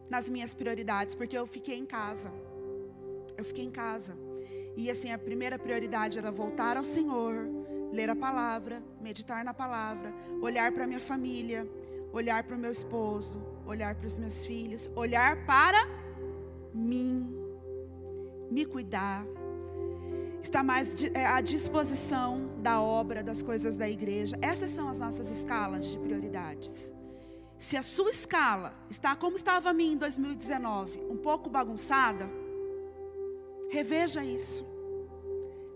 nas 0.09 0.29
minhas 0.29 0.55
prioridades, 0.55 1.15
porque 1.15 1.37
eu 1.37 1.47
fiquei 1.47 1.77
em 1.77 1.87
casa. 1.87 2.33
Eu 3.37 3.45
fiquei 3.45 3.65
em 3.65 3.71
casa. 3.71 4.17
E 4.77 4.91
assim, 4.91 5.13
a 5.13 5.19
primeira 5.19 5.59
prioridade 5.59 6.19
era 6.19 6.31
voltar 6.31 6.77
ao 6.77 6.85
Senhor, 6.85 7.49
ler 7.93 8.09
a 8.09 8.17
palavra, 8.17 8.83
meditar 9.01 9.45
na 9.45 9.53
palavra, 9.53 10.15
olhar 10.41 10.73
para 10.73 10.87
minha 10.87 11.01
família, 11.01 11.69
olhar 12.13 12.43
para 12.45 12.57
o 12.57 12.59
meu 12.59 12.71
esposo, 12.71 13.43
olhar 13.67 13.95
para 13.95 14.07
os 14.07 14.17
meus 14.17 14.45
filhos, 14.45 14.91
olhar 14.95 15.45
para 15.45 15.89
mim 16.73 17.41
me 18.51 18.65
cuidar. 18.65 19.25
está 20.43 20.63
mais 20.63 20.97
é, 21.15 21.27
à 21.27 21.41
disposição 21.41 22.51
da 22.59 22.81
obra, 22.81 23.23
das 23.23 23.43
coisas 23.43 23.77
da 23.77 23.89
igreja. 23.89 24.37
Essas 24.43 24.73
são 24.73 24.89
as 24.89 24.99
nossas 24.99 25.31
escalas 25.31 25.87
de 25.87 25.99
prioridades. 25.99 26.93
Se 27.59 27.77
a 27.77 27.83
sua 27.83 28.11
escala 28.11 28.75
está 28.89 29.15
como 29.15 29.37
estava 29.37 29.69
a 29.71 29.73
mim 29.73 29.93
em 29.93 29.97
2019, 29.97 30.99
um 31.11 31.17
pouco 31.17 31.51
bagunçada, 31.51 32.29
reveja 33.71 34.25
isso. 34.25 34.67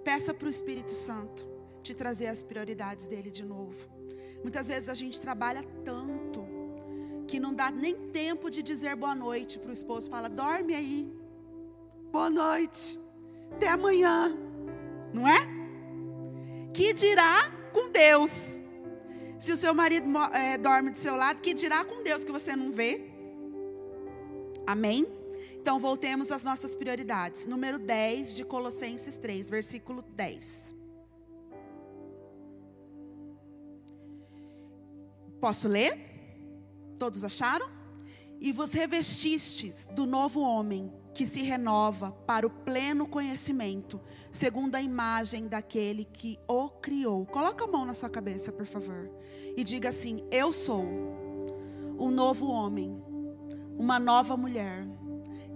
Peça 0.03 0.35
para 0.35 0.47
o 0.47 0.51
Espírito 0.51 0.91
Santo 0.91 1.49
te 1.83 1.95
trazer 1.95 2.27
as 2.27 2.43
prioridades 2.43 3.07
dele 3.07 3.31
de 3.31 3.45
novo. 3.45 3.89
Muitas 4.43 4.69
vezes 4.69 4.89
a 4.89 4.95
gente 4.95 5.21
trabalha 5.21 5.63
tanto 5.85 6.45
que 7.27 7.41
não 7.41 7.55
dá 7.55 7.71
nem 7.71 7.95
tempo 8.11 8.51
de 8.51 8.63
dizer 8.63 8.95
boa 8.97 9.15
noite 9.15 9.59
para 9.59 9.71
o 9.71 9.73
esposo. 9.73 10.11
Fala, 10.11 10.29
dorme 10.29 10.75
aí. 10.75 11.11
Boa 12.13 12.29
noite. 12.29 13.01
Até 13.53 13.69
amanhã. 13.69 14.37
Não 15.13 15.27
é? 15.27 15.49
Que 16.75 16.93
dirá 16.93 17.51
com 17.73 17.91
Deus. 17.91 18.61
Se 19.39 19.53
o 19.53 19.57
seu 19.57 19.75
marido 19.75 20.07
é, 20.33 20.59
dorme 20.59 20.91
do 20.91 20.99
seu 20.99 21.17
lado, 21.17 21.41
que 21.41 21.55
dirá 21.55 21.85
com 21.85 22.03
Deus 22.03 22.25
que 22.25 22.33
você 22.33 22.55
não 22.57 22.73
vê? 22.73 23.11
Amém? 24.67 25.07
Então 25.65 25.81
voltemos 25.81 26.31
às 26.31 26.45
nossas 26.45 26.75
prioridades. 26.75 27.47
Número 27.47 27.79
10 27.79 28.37
de 28.37 28.45
Colossenses 28.45 29.17
3, 29.17 29.49
versículo 29.49 30.03
10. 30.03 30.75
Posso 35.41 35.67
ler? 35.67 35.99
Todos 36.99 37.25
acharam? 37.25 37.67
E 38.39 38.53
vos 38.53 38.75
revestistes 38.75 39.89
do 39.91 40.05
novo 40.05 40.43
homem, 40.43 40.93
que 41.15 41.25
se 41.25 41.41
renova 41.41 42.13
para 42.13 42.47
o 42.47 42.51
pleno 42.51 43.07
conhecimento, 43.07 43.99
segundo 44.31 44.75
a 44.75 44.83
imagem 44.83 45.49
daquele 45.49 46.05
que 46.05 46.39
o 46.47 46.69
criou. 46.69 47.25
Coloca 47.25 47.65
a 47.65 47.67
mão 47.67 47.87
na 47.87 47.95
sua 47.95 48.11
cabeça, 48.11 48.53
por 48.53 48.67
favor, 48.67 49.11
e 49.57 49.65
diga 49.65 49.89
assim: 49.89 50.29
Eu 50.31 50.53
sou 50.53 50.85
um 51.99 52.11
novo 52.11 52.49
homem, 52.49 53.03
uma 53.79 53.99
nova 53.99 54.37
mulher, 54.37 54.87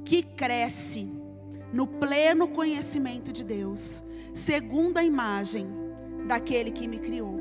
que 0.08 0.22
cresce 0.22 1.06
no 1.70 1.86
pleno 1.86 2.48
conhecimento 2.48 3.30
de 3.30 3.44
Deus, 3.44 4.02
segundo 4.32 4.96
a 4.96 5.04
imagem 5.04 5.68
daquele 6.26 6.70
que 6.70 6.88
me 6.88 6.98
criou. 6.98 7.38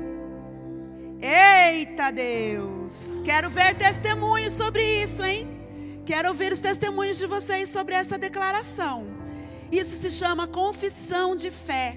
Eita 1.18 2.10
Deus! 2.10 3.22
Quero 3.24 3.48
ver 3.48 3.74
testemunhos 3.74 4.52
sobre 4.52 5.02
isso, 5.02 5.24
hein? 5.24 5.48
Quero 6.04 6.28
ouvir 6.28 6.52
os 6.52 6.58
testemunhos 6.58 7.16
de 7.16 7.26
vocês 7.26 7.70
sobre 7.70 7.94
essa 7.94 8.18
declaração. 8.18 9.06
Isso 9.72 9.96
se 9.96 10.10
chama 10.10 10.46
confissão 10.46 11.34
de 11.34 11.50
fé. 11.50 11.96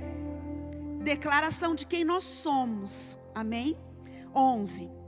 Declaração 1.03 1.75
de 1.75 1.86
quem 1.86 2.05
nós 2.05 2.23
somos. 2.23 3.19
Amém? 3.36 3.77
11. 4.34 5.00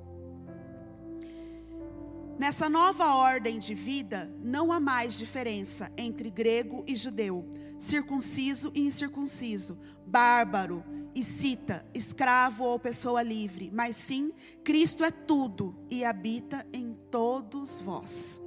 Nessa 2.38 2.68
nova 2.68 3.16
ordem 3.16 3.60
de 3.60 3.76
vida, 3.76 4.34
não 4.40 4.72
há 4.72 4.80
mais 4.80 5.18
diferença 5.18 5.92
entre 5.96 6.30
grego 6.32 6.84
e 6.88 6.96
judeu, 6.96 7.48
circunciso 7.78 8.72
e 8.74 8.82
incircunciso, 8.82 9.78
bárbaro 10.06 10.84
e 11.16 11.24
cita, 11.24 11.86
escravo 11.94 12.64
ou 12.64 12.80
pessoa 12.80 13.22
livre, 13.22 13.70
mas 13.72 13.96
sim, 13.96 14.32
Cristo 14.64 15.04
é 15.04 15.12
tudo 15.12 15.76
e 15.90 16.04
habita 16.04 16.66
em 16.74 16.98
todos 17.12 17.80
vós. 17.80 18.42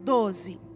12. 0.00 0.71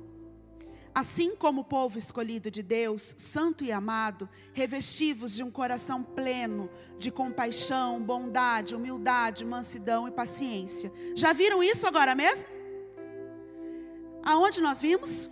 Assim 0.96 1.36
como 1.36 1.60
o 1.60 1.64
povo 1.64 1.98
escolhido 1.98 2.50
de 2.50 2.62
Deus, 2.62 3.14
santo 3.18 3.62
e 3.62 3.70
amado, 3.70 4.26
revestivos 4.54 5.34
de 5.34 5.42
um 5.42 5.50
coração 5.50 6.02
pleno 6.02 6.70
de 6.98 7.10
compaixão, 7.10 8.02
bondade, 8.02 8.74
humildade, 8.74 9.44
mansidão 9.44 10.08
e 10.08 10.10
paciência. 10.10 10.90
Já 11.14 11.34
viram 11.34 11.62
isso 11.62 11.86
agora 11.86 12.14
mesmo? 12.14 12.48
Aonde 14.22 14.62
nós 14.62 14.80
vimos? 14.80 15.30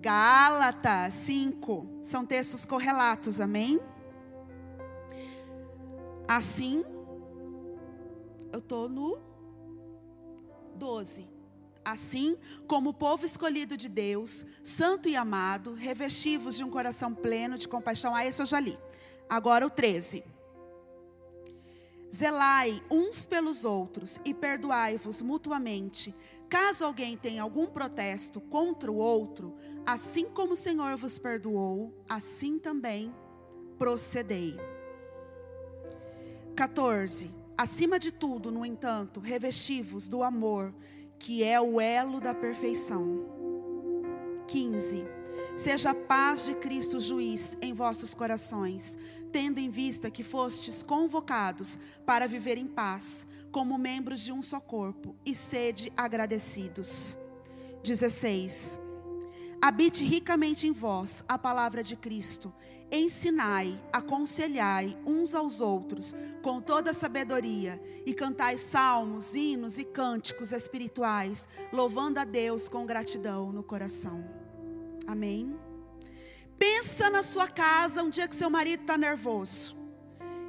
Gálatas 0.00 1.12
5. 1.12 1.86
São 2.02 2.24
textos 2.24 2.64
correlatos, 2.64 3.42
amém? 3.42 3.78
Assim, 6.26 6.82
eu 8.50 8.60
estou 8.60 8.88
no 8.88 9.18
12. 10.76 11.33
Assim 11.84 12.36
como 12.66 12.90
o 12.90 12.94
povo 12.94 13.26
escolhido 13.26 13.76
de 13.76 13.88
Deus, 13.88 14.44
santo 14.62 15.08
e 15.08 15.16
amado, 15.16 15.74
revestivos 15.74 16.56
de 16.56 16.64
um 16.64 16.70
coração 16.70 17.14
pleno 17.14 17.58
de 17.58 17.68
compaixão. 17.68 18.14
Ah, 18.14 18.24
esse 18.24 18.40
eu 18.40 18.46
já 18.46 18.58
li. 18.58 18.78
Agora 19.28 19.66
o 19.66 19.70
13. 19.70 20.24
Zelai 22.14 22.80
uns 22.88 23.26
pelos 23.26 23.64
outros 23.64 24.20
e 24.24 24.32
perdoai-vos 24.32 25.20
mutuamente, 25.20 26.14
caso 26.48 26.84
alguém 26.84 27.16
tenha 27.16 27.42
algum 27.42 27.66
protesto 27.66 28.40
contra 28.40 28.90
o 28.90 28.96
outro, 28.96 29.52
assim 29.84 30.26
como 30.26 30.52
o 30.52 30.56
Senhor 30.56 30.96
vos 30.96 31.18
perdoou, 31.18 31.92
assim 32.08 32.56
também 32.56 33.12
procedei. 33.76 34.56
14. 36.54 37.34
Acima 37.58 37.98
de 37.98 38.12
tudo, 38.12 38.52
no 38.52 38.64
entanto, 38.64 39.18
revestivos 39.18 40.06
do 40.06 40.22
amor, 40.22 40.72
que 41.24 41.42
é 41.42 41.58
o 41.58 41.80
elo 41.80 42.20
da 42.20 42.34
perfeição. 42.34 43.24
15. 44.46 45.06
Seja 45.56 45.92
a 45.92 45.94
paz 45.94 46.44
de 46.44 46.54
Cristo 46.54 47.00
juiz 47.00 47.56
em 47.62 47.72
vossos 47.72 48.14
corações, 48.14 48.98
tendo 49.32 49.58
em 49.58 49.70
vista 49.70 50.10
que 50.10 50.22
fostes 50.22 50.82
convocados 50.82 51.78
para 52.04 52.28
viver 52.28 52.58
em 52.58 52.66
paz, 52.66 53.26
como 53.50 53.78
membros 53.78 54.20
de 54.20 54.32
um 54.32 54.42
só 54.42 54.60
corpo, 54.60 55.16
e 55.24 55.34
sede 55.34 55.90
agradecidos. 55.96 57.18
16. 57.82 58.83
Habite 59.60 60.04
ricamente 60.04 60.66
em 60.66 60.72
vós 60.72 61.24
a 61.28 61.38
palavra 61.38 61.82
de 61.82 61.96
Cristo, 61.96 62.52
ensinai, 62.90 63.82
aconselhai 63.92 64.96
uns 65.06 65.34
aos 65.34 65.60
outros 65.60 66.14
com 66.42 66.60
toda 66.60 66.94
sabedoria 66.94 67.82
e 68.04 68.12
cantai 68.12 68.58
salmos, 68.58 69.34
hinos 69.34 69.78
e 69.78 69.84
cânticos 69.84 70.52
espirituais, 70.52 71.48
louvando 71.72 72.20
a 72.20 72.24
Deus 72.24 72.68
com 72.68 72.84
gratidão 72.86 73.52
no 73.52 73.62
coração. 73.62 74.24
Amém. 75.06 75.56
Pensa 76.58 77.10
na 77.10 77.22
sua 77.22 77.48
casa 77.48 78.02
um 78.02 78.10
dia 78.10 78.28
que 78.28 78.36
seu 78.36 78.50
marido 78.50 78.82
está 78.82 78.96
nervoso 78.96 79.76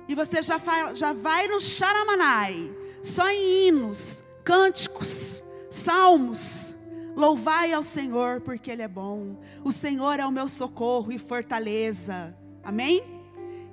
e 0.07 0.13
você 0.13 0.43
já, 0.43 0.61
já 0.93 1.13
vai 1.13 1.47
no 1.47 1.59
charamanai, 1.59 2.71
só 3.01 3.27
em 3.29 3.67
hinos, 3.67 4.23
cânticos, 4.43 5.43
salmos 5.71 6.74
Louvai 7.15 7.71
ao 7.71 7.83
Senhor, 7.83 8.41
porque 8.41 8.69
Ele 8.69 8.81
é 8.81 8.87
bom. 8.87 9.37
O 9.63 9.71
Senhor 9.71 10.19
é 10.19 10.25
o 10.25 10.31
meu 10.31 10.49
socorro 10.49 11.11
e 11.11 11.17
fortaleza. 11.17 12.35
Amém? 12.63 13.03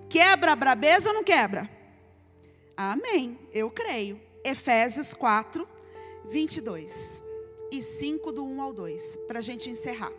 Quebra 0.08 0.52
a 0.52 0.56
brabeza 0.56 1.08
ou 1.08 1.14
não 1.14 1.24
quebra? 1.24 1.68
Amém. 2.76 3.38
Eu 3.52 3.70
creio. 3.70 4.20
Efésios 4.44 5.14
4, 5.14 5.66
22 6.28 7.22
e 7.70 7.82
5, 7.82 8.32
do 8.32 8.44
1 8.44 8.62
ao 8.62 8.72
2, 8.72 9.18
para 9.26 9.38
a 9.38 9.42
gente 9.42 9.70
encerrar. 9.70 10.12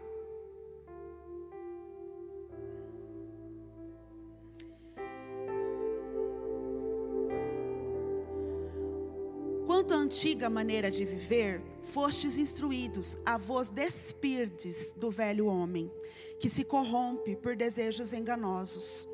Quanto 9.74 9.92
à 9.96 9.98
antiga 9.98 10.52
maneira 10.52 10.92
de 10.92 11.04
viver, 11.04 11.60
fostes 11.82 12.38
instruídos 12.38 13.18
a 13.26 13.40
vos 13.40 13.72
despirdes 13.72 14.94
do 14.96 15.10
velho 15.10 15.48
homem, 15.48 15.92
que 16.40 16.48
se 16.48 16.64
corrompe 16.64 17.36
por 17.36 17.56
desejos 17.56 18.14
enganosos, 18.14 19.10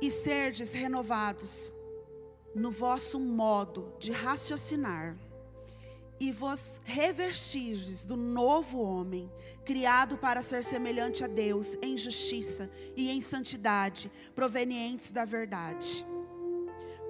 e 0.00 0.12
serdes 0.12 0.72
renovados 0.72 1.74
no 2.54 2.70
vosso 2.70 3.18
modo 3.18 3.92
de 3.98 4.12
raciocinar, 4.12 5.18
e 6.20 6.30
vos 6.30 6.80
revestirdes 6.84 8.04
do 8.04 8.16
novo 8.16 8.78
homem, 8.78 9.28
criado 9.64 10.16
para 10.16 10.44
ser 10.44 10.62
semelhante 10.62 11.24
a 11.24 11.26
Deus 11.26 11.76
em 11.82 11.98
justiça 11.98 12.70
e 12.96 13.10
em 13.10 13.20
santidade, 13.20 14.08
provenientes 14.36 15.10
da 15.10 15.24
verdade. 15.24 16.06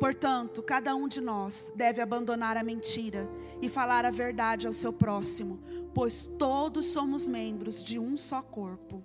Portanto, 0.02 0.60
cada 0.64 0.96
um 0.96 1.06
de 1.06 1.20
nós 1.20 1.72
deve 1.76 2.02
abandonar 2.02 2.56
a 2.56 2.64
mentira 2.64 3.30
e 3.60 3.68
falar 3.68 4.04
a 4.04 4.10
verdade 4.10 4.66
ao 4.66 4.72
seu 4.72 4.92
próximo, 4.92 5.60
pois 5.94 6.28
todos 6.36 6.86
somos 6.86 7.28
membros 7.28 7.84
de 7.84 8.00
um 8.00 8.16
só 8.16 8.42
corpo. 8.42 9.00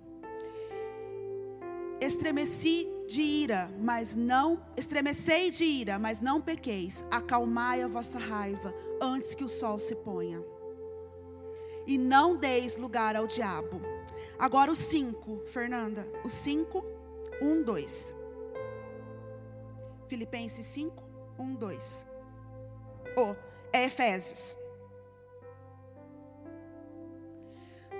Estremeci 2.00 2.88
de 3.06 3.20
ira, 3.20 3.70
mas 3.80 4.16
não 4.16 4.60
estremecei 4.76 5.52
de 5.52 5.62
ira, 5.62 6.00
mas 6.00 6.20
não 6.20 6.40
pequeis. 6.40 7.04
Acalmai 7.12 7.80
a 7.80 7.86
vossa 7.86 8.18
raiva 8.18 8.74
antes 9.00 9.36
que 9.36 9.44
o 9.44 9.48
sol 9.48 9.78
se 9.78 9.94
ponha. 9.94 10.42
E 11.86 11.96
não 11.96 12.34
deis 12.34 12.76
lugar 12.76 13.14
ao 13.14 13.28
diabo. 13.28 13.80
Agora 14.36 14.72
o 14.72 14.74
5, 14.74 15.44
Fernanda. 15.46 16.04
O 16.24 16.28
5, 16.28 16.84
1, 17.40 17.62
2. 17.62 18.17
Filipenses 20.08 20.66
5, 20.66 21.04
1, 21.38 21.54
2. 21.54 22.06
Ou, 23.16 23.30
oh, 23.30 23.36
é 23.72 23.84
Efésios. 23.84 24.56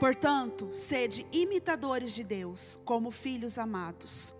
Portanto, 0.00 0.72
sede 0.72 1.26
imitadores 1.32 2.12
de 2.12 2.22
Deus, 2.22 2.78
como 2.84 3.10
filhos 3.10 3.58
amados, 3.58 4.34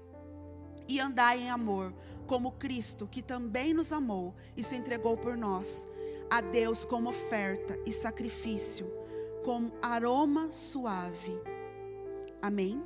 e 0.86 1.00
andai 1.00 1.42
em 1.42 1.50
amor, 1.50 1.92
como 2.26 2.52
Cristo, 2.52 3.08
que 3.08 3.20
também 3.20 3.74
nos 3.74 3.90
amou 3.90 4.34
e 4.56 4.62
se 4.62 4.76
entregou 4.76 5.16
por 5.16 5.36
nós, 5.36 5.88
a 6.30 6.40
Deus 6.40 6.84
como 6.84 7.10
oferta 7.10 7.78
e 7.84 7.92
sacrifício, 7.92 8.86
como 9.44 9.72
aroma 9.82 10.52
suave. 10.52 11.36
Amém? 12.40 12.80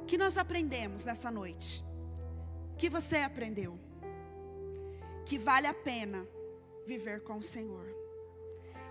O 0.00 0.06
que 0.06 0.16
nós 0.16 0.38
aprendemos 0.38 1.04
nessa 1.04 1.30
noite? 1.30 1.84
Que 2.76 2.88
você 2.88 3.18
aprendeu? 3.18 3.78
Que 5.24 5.38
vale 5.38 5.66
a 5.66 5.74
pena 5.74 6.26
viver 6.86 7.20
com 7.22 7.38
o 7.38 7.42
Senhor, 7.42 7.86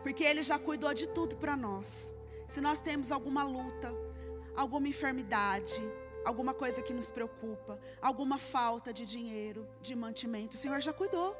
porque 0.01 0.23
Ele 0.23 0.41
já 0.41 0.57
cuidou 0.57 0.93
de 0.93 1.07
tudo 1.07 1.37
para 1.37 1.55
nós. 1.55 2.13
Se 2.47 2.59
nós 2.59 2.81
temos 2.81 3.11
alguma 3.11 3.43
luta, 3.43 3.93
alguma 4.55 4.87
enfermidade, 4.87 5.81
alguma 6.25 6.53
coisa 6.53 6.81
que 6.81 6.93
nos 6.93 7.09
preocupa, 7.09 7.79
alguma 8.01 8.39
falta 8.39 8.93
de 8.93 9.05
dinheiro, 9.05 9.67
de 9.81 9.95
mantimento, 9.95 10.55
o 10.55 10.59
Senhor 10.59 10.81
já 10.81 10.93
cuidou. 10.93 11.35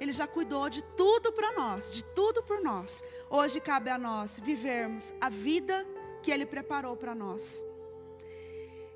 Ele 0.00 0.12
já 0.12 0.26
cuidou 0.26 0.68
de 0.70 0.82
tudo 0.96 1.32
para 1.32 1.52
nós, 1.52 1.90
de 1.90 2.04
tudo 2.04 2.42
por 2.42 2.60
nós. 2.60 3.02
Hoje 3.28 3.60
cabe 3.60 3.90
a 3.90 3.98
nós 3.98 4.38
vivermos 4.38 5.12
a 5.20 5.28
vida 5.28 5.84
que 6.22 6.30
Ele 6.30 6.46
preparou 6.46 6.96
para 6.96 7.14
nós. 7.14 7.64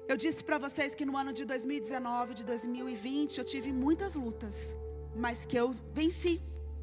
Eu 0.08 0.16
disse 0.16 0.42
para 0.42 0.58
vocês 0.58 0.94
que 0.94 1.06
no 1.06 1.16
ano 1.16 1.32
de 1.32 1.44
2019, 1.44 2.34
de 2.34 2.44
2020, 2.44 3.38
eu 3.38 3.44
tive 3.44 3.72
muitas 3.72 4.14
lutas, 4.14 4.76
mas 5.14 5.46
que 5.46 5.56
eu 5.56 5.74
venci 5.94 6.40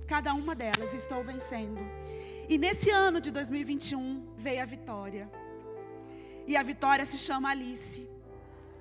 cada 0.08 0.34
uma 0.34 0.56
delas, 0.56 0.94
estou 0.94 1.24
vencendo. 1.24 1.80
E 2.48 2.58
nesse 2.58 2.90
ano 2.90 3.22
de 3.22 3.30
2021 3.30 4.34
veio 4.38 4.64
a 4.64 4.66
vitória. 4.66 5.30
E 6.48 6.58
a 6.58 6.64
vitória 6.64 7.06
se 7.06 7.18
chama 7.18 7.50
Alice. 7.50 8.10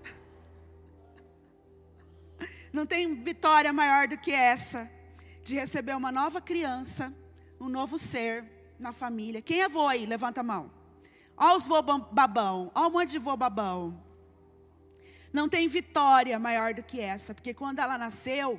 Não 2.73 2.87
tem 2.87 3.23
vitória 3.23 3.73
maior 3.73 4.09
do 4.09 4.17
que 4.17 4.33
essa, 4.33 4.91
de 5.45 5.57
receber 5.57 5.95
uma 5.95 6.11
nova 6.11 6.41
criança, 6.41 7.13
um 7.61 7.69
novo 7.69 7.99
ser 7.99 8.45
na 8.79 8.93
família. 8.93 9.43
Quem 9.43 9.61
é 9.61 9.69
vô 9.69 9.87
aí? 9.87 10.07
Levanta 10.07 10.41
a 10.41 10.45
mão. 10.45 10.71
Olha 11.37 11.57
os 11.57 11.67
vô 11.67 11.83
babão, 11.83 12.73
olha 12.75 12.89
um 12.89 12.91
monte 12.91 13.11
de 13.11 13.19
vô 13.19 13.37
babão. 13.37 14.08
Não 15.39 15.49
tem 15.49 15.69
vitória 15.69 16.37
maior 16.37 16.75
do 16.75 16.83
que 16.83 17.01
essa, 17.01 17.33
porque 17.33 17.55
quando 17.55 17.79
ela 17.79 17.97
nasceu, 17.97 18.59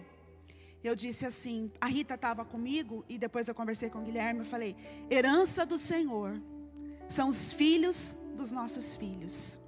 eu 0.82 0.96
disse 0.96 1.26
assim, 1.26 1.70
a 1.82 1.88
Rita 1.88 2.13
estava 2.13 2.46
comigo 2.46 3.04
e 3.10 3.18
depois 3.18 3.50
eu 3.50 3.54
conversei 3.54 3.89
com 3.89 4.00
o 4.00 4.02
Guilherme, 4.02 4.39
eu 4.39 4.46
falei, 4.46 4.78
herança 5.12 5.65
do 5.65 5.78
Senhor 5.78 6.42
são 7.10 7.28
os 7.28 7.52
filhos 7.52 8.18
dos 8.34 8.54
nossos 8.54 8.96
filhos. 8.96 9.60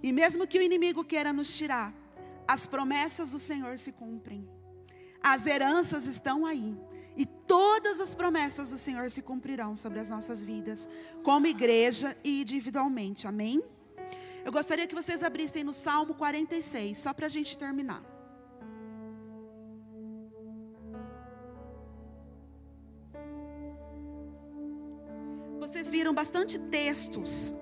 E 0.00 0.12
mesmo 0.12 0.46
que 0.46 0.56
o 0.56 0.62
inimigo 0.62 1.02
queira 1.04 1.32
nos 1.32 1.56
tirar, 1.56 1.92
as 2.46 2.68
promessas 2.68 3.32
do 3.32 3.40
Senhor 3.40 3.76
se 3.76 3.90
cumprem. 3.90 4.48
As 5.20 5.46
heranças 5.46 6.06
estão 6.06 6.46
aí. 6.46 6.78
E 7.16 7.26
todas 7.26 7.98
as 7.98 8.14
promessas 8.14 8.70
do 8.70 8.78
Senhor 8.78 9.10
se 9.10 9.22
cumprirão 9.22 9.74
sobre 9.74 9.98
as 9.98 10.08
nossas 10.08 10.40
vidas, 10.40 10.88
como 11.24 11.48
igreja 11.48 12.16
e 12.22 12.42
individualmente. 12.42 13.26
Amém? 13.26 13.60
Eu 14.44 14.52
gostaria 14.52 14.86
que 14.86 14.94
vocês 14.94 15.22
abrissem 15.22 15.64
no 15.64 15.72
Salmo 15.72 16.14
46, 16.14 16.98
só 16.98 17.14
para 17.14 17.26
a 17.26 17.30
gente 17.30 17.56
terminar. 17.56 18.02
Vocês 25.58 25.88
viram 25.88 26.12
bastante 26.12 26.58
textos 26.58 27.54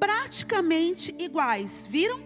praticamente 0.00 1.14
iguais, 1.18 1.86
viram? 1.88 2.20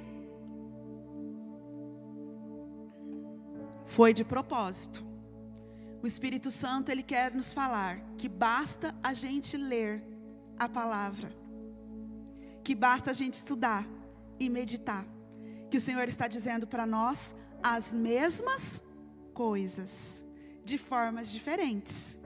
Foi 3.85 4.15
de 4.15 4.25
propósito. 4.25 5.05
O 6.01 6.07
Espírito 6.07 6.51
Santo, 6.51 6.91
ele 6.91 7.03
quer 7.03 7.35
nos 7.35 7.53
falar 7.53 8.01
que 8.17 8.29
basta 8.29 8.95
a 9.03 9.13
gente 9.13 9.57
ler 9.57 10.03
a 10.57 10.69
palavra, 10.69 11.35
que 12.63 12.75
basta 12.75 13.11
a 13.11 13.13
gente 13.13 13.35
estudar 13.35 13.96
e 14.39 14.49
meditar, 14.49 15.07
que 15.71 15.79
o 15.79 15.81
Senhor 15.81 16.09
está 16.09 16.29
dizendo 16.29 16.67
para 16.67 16.87
nós 16.87 17.35
as 17.63 17.93
mesmas 17.93 18.83
coisas, 19.35 20.25
de 20.65 20.79
formas 20.79 21.31
diferentes. 21.31 22.19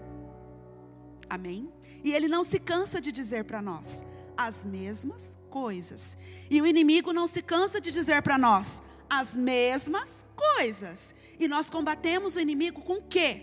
Amém? 1.28 1.72
E 2.02 2.12
ele 2.12 2.28
não 2.28 2.42
se 2.42 2.58
cansa 2.58 3.00
de 3.00 3.12
dizer 3.12 3.44
para 3.44 3.60
nós: 3.60 4.04
as 4.36 4.64
mesmas 4.64 5.38
coisas. 5.50 6.16
E 6.48 6.60
o 6.62 6.66
inimigo 6.66 7.12
não 7.12 7.26
se 7.26 7.42
cansa 7.42 7.80
de 7.80 7.90
dizer 7.90 8.22
para 8.22 8.38
nós 8.38 8.82
as 9.08 9.36
mesmas 9.36 10.24
coisas. 10.36 11.14
E 11.38 11.48
nós 11.48 11.68
combatemos 11.68 12.36
o 12.36 12.40
inimigo 12.40 12.80
com 12.82 13.02
quê? 13.02 13.42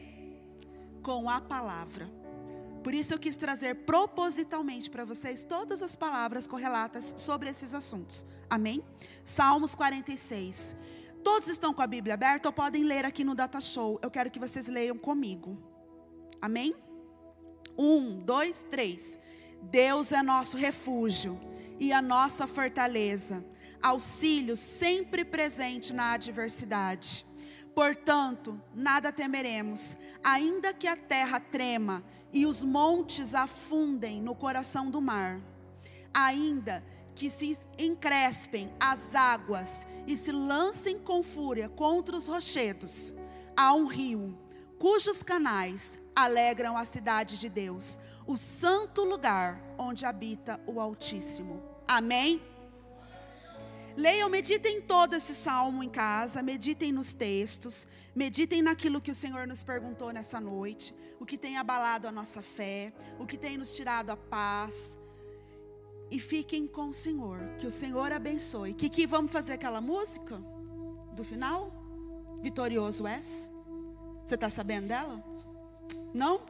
Com 1.03 1.29
a 1.29 1.41
palavra. 1.41 2.09
Por 2.87 2.93
isso 2.93 3.13
eu 3.13 3.19
quis 3.19 3.35
trazer 3.35 3.75
propositalmente 3.83 4.89
para 4.89 5.03
vocês 5.03 5.43
todas 5.43 5.81
as 5.81 5.93
palavras 5.93 6.47
correlatas 6.47 7.13
sobre 7.17 7.49
esses 7.49 7.73
assuntos. 7.73 8.25
Amém? 8.49 8.81
Salmos 9.25 9.75
46. 9.75 10.73
Todos 11.21 11.49
estão 11.49 11.73
com 11.73 11.81
a 11.81 11.85
Bíblia 11.87 12.13
aberta 12.13 12.47
ou 12.47 12.53
podem 12.53 12.85
ler 12.85 13.03
aqui 13.03 13.25
no 13.25 13.35
Data 13.35 13.59
Show? 13.59 13.99
Eu 14.01 14.09
quero 14.09 14.31
que 14.31 14.39
vocês 14.39 14.67
leiam 14.67 14.97
comigo. 14.97 15.61
Amém? 16.41 16.73
Um, 17.77 18.21
dois, 18.21 18.65
três. 18.71 19.19
Deus 19.63 20.13
é 20.13 20.23
nosso 20.23 20.55
refúgio 20.55 21.37
e 21.81 21.91
a 21.91 22.01
nossa 22.01 22.47
fortaleza, 22.47 23.45
auxílio 23.83 24.55
sempre 24.55 25.25
presente 25.25 25.91
na 25.91 26.13
adversidade. 26.13 27.25
Portanto, 27.77 28.59
nada 28.73 29.11
temeremos, 29.11 29.95
ainda 30.23 30.73
que 30.73 30.87
a 30.87 30.95
terra 30.95 31.39
trema 31.39 32.03
e 32.33 32.43
os 32.43 32.63
montes 32.63 33.35
afundem 33.35 34.19
no 34.19 34.33
coração 34.33 34.89
do 34.89 34.99
mar, 34.99 35.39
ainda 36.11 36.83
que 37.13 37.29
se 37.29 37.55
encrespem 37.77 38.73
as 38.79 39.13
águas 39.13 39.85
e 40.07 40.17
se 40.17 40.31
lancem 40.31 40.97
com 40.97 41.21
fúria 41.21 41.69
contra 41.69 42.17
os 42.17 42.25
rochedos. 42.25 43.13
Há 43.55 43.75
um 43.75 43.85
rio, 43.85 44.35
cujos 44.79 45.21
canais 45.21 45.99
alegram 46.15 46.75
a 46.75 46.83
cidade 46.83 47.37
de 47.37 47.47
Deus, 47.47 47.99
o 48.25 48.35
santo 48.37 49.03
lugar 49.03 49.61
onde 49.77 50.03
habita 50.03 50.59
o 50.65 50.81
Altíssimo. 50.81 51.61
Amém? 51.87 52.41
Leiam, 53.97 54.29
meditem 54.29 54.79
todo 54.79 55.15
esse 55.15 55.33
salmo 55.33 55.81
em 55.81 55.89
casa, 55.89 56.43
meditem 56.43 56.91
nos 56.91 57.15
textos, 57.15 57.87
meditem 58.13 58.61
naquilo 58.61 59.01
que 59.01 59.09
o 59.09 59.15
Senhor 59.15 59.47
nos 59.47 59.63
perguntou 59.63 60.11
nessa 60.11 60.39
noite, 60.39 60.93
o 61.19 61.25
que 61.25 61.35
tem 61.35 61.57
abalado 61.57 62.07
a 62.07 62.11
nossa 62.11 62.43
fé, 62.43 62.93
o 63.17 63.25
que 63.25 63.39
tem 63.39 63.57
nos 63.57 63.75
tirado 63.75 64.11
a 64.11 64.15
paz. 64.15 64.99
E 66.11 66.19
fiquem 66.19 66.67
com 66.67 66.89
o 66.89 66.93
Senhor, 66.93 67.39
que 67.57 67.65
o 67.65 67.71
Senhor 67.71 68.11
abençoe. 68.11 68.75
Que 68.75 68.87
que 68.87 69.07
vamos 69.07 69.31
fazer 69.31 69.53
aquela 69.53 69.81
música 69.81 70.37
do 71.13 71.23
final? 71.23 71.73
Vitorioso 72.43 73.07
és? 73.07 73.51
Você 74.23 74.35
está 74.35 74.47
sabendo 74.47 74.89
dela? 74.89 75.23
Não? 76.13 76.41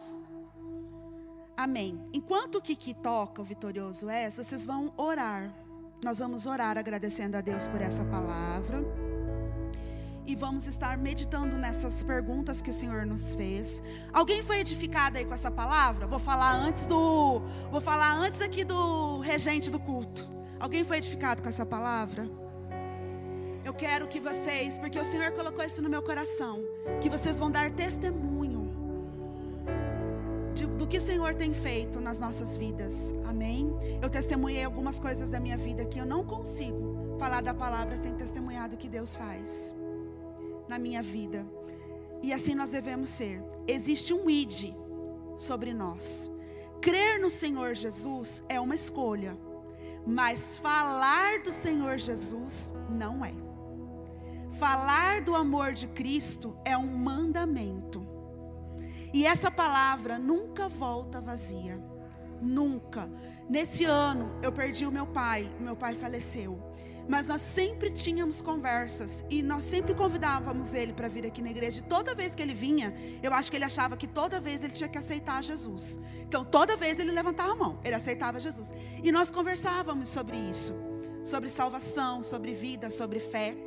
Amém. 1.55 1.97
Enquanto 2.11 2.55
o 2.55 2.61
Kiki 2.61 2.93
toca, 2.93 3.41
o 3.41 3.45
vitorioso 3.45 4.09
é, 4.09 4.29
vocês 4.29 4.65
vão 4.65 4.93
orar. 4.97 5.66
Nós 6.03 6.19
vamos 6.19 6.45
orar 6.45 6.77
agradecendo 6.77 7.35
a 7.37 7.41
Deus 7.41 7.65
por 7.65 7.81
essa 7.81 8.05
palavra. 8.05 8.85
E 10.27 10.35
vamos 10.35 10.67
estar 10.67 10.97
meditando 10.97 11.57
nessas 11.57 12.03
perguntas 12.03 12.61
que 12.61 12.69
o 12.69 12.73
Senhor 12.73 13.05
nos 13.05 13.33
fez. 13.33 13.81
Alguém 14.13 14.43
foi 14.43 14.59
edificado 14.59 15.17
aí 15.17 15.25
com 15.25 15.33
essa 15.33 15.49
palavra? 15.49 16.05
Vou 16.05 16.19
falar 16.19 16.51
antes 16.53 16.85
do 16.85 17.39
vou 17.71 17.81
falar 17.81 18.13
antes 18.15 18.41
aqui 18.41 18.63
do 18.63 19.19
regente 19.19 19.71
do 19.71 19.79
culto. 19.79 20.29
Alguém 20.59 20.83
foi 20.83 20.97
edificado 20.97 21.41
com 21.41 21.49
essa 21.49 21.65
palavra? 21.65 22.29
Eu 23.65 23.73
quero 23.73 24.07
que 24.07 24.19
vocês, 24.19 24.77
porque 24.77 24.99
o 24.99 25.05
Senhor 25.05 25.31
colocou 25.31 25.63
isso 25.65 25.81
no 25.81 25.89
meu 25.89 26.01
coração, 26.01 26.61
que 27.01 27.09
vocês 27.09 27.39
vão 27.39 27.49
dar 27.49 27.71
testemunho 27.71 28.36
do 30.87 30.89
que 30.89 30.97
o 30.99 31.01
Senhor 31.01 31.35
tem 31.35 31.53
feito 31.53 31.99
nas 31.99 32.17
nossas 32.17 32.55
vidas. 32.55 33.13
Amém? 33.25 33.69
Eu 34.01 34.09
testemunhei 34.09 34.63
algumas 34.63 34.97
coisas 34.97 35.29
da 35.29 35.37
minha 35.37 35.57
vida 35.57 35.83
que 35.83 35.99
eu 35.99 36.05
não 36.05 36.23
consigo 36.23 37.17
falar 37.19 37.41
da 37.41 37.53
palavra 37.53 37.97
sem 37.97 38.15
testemunhar 38.15 38.69
do 38.69 38.77
que 38.77 38.87
Deus 38.87 39.13
faz 39.13 39.75
na 40.65 40.79
minha 40.79 41.03
vida. 41.03 41.45
E 42.23 42.31
assim 42.31 42.55
nós 42.55 42.69
devemos 42.69 43.09
ser. 43.09 43.43
Existe 43.67 44.13
um 44.13 44.29
id 44.29 44.73
sobre 45.35 45.73
nós. 45.73 46.31
Crer 46.79 47.19
no 47.19 47.29
Senhor 47.29 47.75
Jesus 47.75 48.41
é 48.47 48.57
uma 48.57 48.75
escolha, 48.75 49.37
Mas 50.05 50.57
falar 50.57 51.41
do 51.41 51.51
Senhor 51.51 51.97
Jesus 51.97 52.73
não 52.89 53.25
é. 53.25 53.33
Falar 54.51 55.19
do 55.21 55.35
amor 55.35 55.73
de 55.73 55.85
Cristo 55.87 56.55
é 56.63 56.77
um 56.77 56.87
mandamento. 56.87 58.06
E 59.17 59.25
essa 59.25 59.49
palavra 59.49 60.19
nunca 60.19 60.69
volta 60.69 61.19
vazia. 61.19 61.83
Nunca. 62.39 63.09
Nesse 63.49 63.83
ano 63.83 64.29
eu 64.43 64.51
perdi 64.51 64.85
o 64.85 64.91
meu 64.91 65.07
pai, 65.07 65.49
meu 65.59 65.75
pai 65.75 65.95
faleceu. 65.95 66.61
Mas 67.09 67.25
nós 67.25 67.41
sempre 67.41 67.89
tínhamos 67.89 68.43
conversas 68.43 69.25
e 69.27 69.41
nós 69.41 69.63
sempre 69.63 69.95
convidávamos 69.95 70.75
ele 70.75 70.93
para 70.93 71.07
vir 71.07 71.25
aqui 71.25 71.41
na 71.41 71.49
igreja. 71.49 71.79
E 71.79 71.89
toda 71.89 72.13
vez 72.13 72.35
que 72.35 72.43
ele 72.43 72.53
vinha, 72.53 72.93
eu 73.23 73.33
acho 73.33 73.49
que 73.49 73.57
ele 73.57 73.65
achava 73.65 73.97
que 73.97 74.05
toda 74.05 74.39
vez 74.39 74.63
ele 74.63 74.73
tinha 74.73 74.87
que 74.87 74.99
aceitar 74.99 75.43
Jesus. 75.43 75.99
Então, 76.19 76.45
toda 76.45 76.77
vez 76.77 76.99
ele 76.99 77.09
levantava 77.09 77.53
a 77.53 77.55
mão, 77.55 77.79
ele 77.83 77.95
aceitava 77.95 78.39
Jesus. 78.39 78.71
E 79.03 79.11
nós 79.11 79.31
conversávamos 79.31 80.09
sobre 80.09 80.37
isso, 80.37 80.75
sobre 81.23 81.49
salvação, 81.49 82.21
sobre 82.21 82.53
vida, 82.53 82.91
sobre 82.91 83.19
fé. 83.19 83.57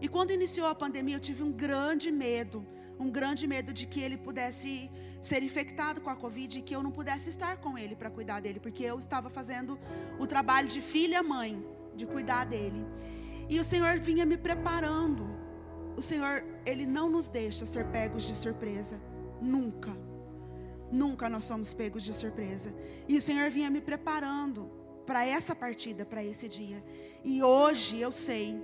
E 0.00 0.06
quando 0.06 0.30
iniciou 0.30 0.68
a 0.68 0.76
pandemia, 0.76 1.16
eu 1.16 1.20
tive 1.20 1.42
um 1.42 1.50
grande 1.50 2.12
medo, 2.12 2.64
um 2.98 3.10
grande 3.10 3.46
medo 3.46 3.72
de 3.72 3.86
que 3.86 4.00
ele 4.00 4.16
pudesse 4.16 4.90
ser 5.22 5.42
infectado 5.42 6.00
com 6.00 6.10
a 6.10 6.16
Covid 6.16 6.58
e 6.58 6.62
que 6.62 6.74
eu 6.74 6.82
não 6.82 6.90
pudesse 6.90 7.30
estar 7.30 7.56
com 7.58 7.76
ele 7.78 7.94
para 7.94 8.10
cuidar 8.10 8.40
dele, 8.40 8.60
porque 8.60 8.84
eu 8.84 8.98
estava 8.98 9.30
fazendo 9.30 9.78
o 10.18 10.26
trabalho 10.26 10.68
de 10.68 10.80
filha-mãe 10.80 11.64
de 11.94 12.06
cuidar 12.06 12.44
dele. 12.44 12.84
E 13.48 13.58
o 13.58 13.64
Senhor 13.64 13.98
vinha 13.98 14.26
me 14.26 14.36
preparando. 14.36 15.36
O 15.96 16.02
Senhor, 16.02 16.44
Ele 16.64 16.86
não 16.86 17.10
nos 17.10 17.28
deixa 17.28 17.66
ser 17.66 17.86
pegos 17.86 18.24
de 18.24 18.34
surpresa. 18.34 19.00
Nunca. 19.40 19.96
Nunca 20.92 21.28
nós 21.28 21.44
somos 21.44 21.74
pegos 21.74 22.02
de 22.02 22.12
surpresa. 22.12 22.74
E 23.08 23.16
o 23.16 23.22
Senhor 23.22 23.50
vinha 23.50 23.70
me 23.70 23.80
preparando 23.80 24.70
para 25.06 25.24
essa 25.24 25.54
partida, 25.54 26.04
para 26.04 26.22
esse 26.22 26.48
dia. 26.48 26.84
E 27.24 27.42
hoje 27.42 27.98
eu 27.98 28.12
sei, 28.12 28.62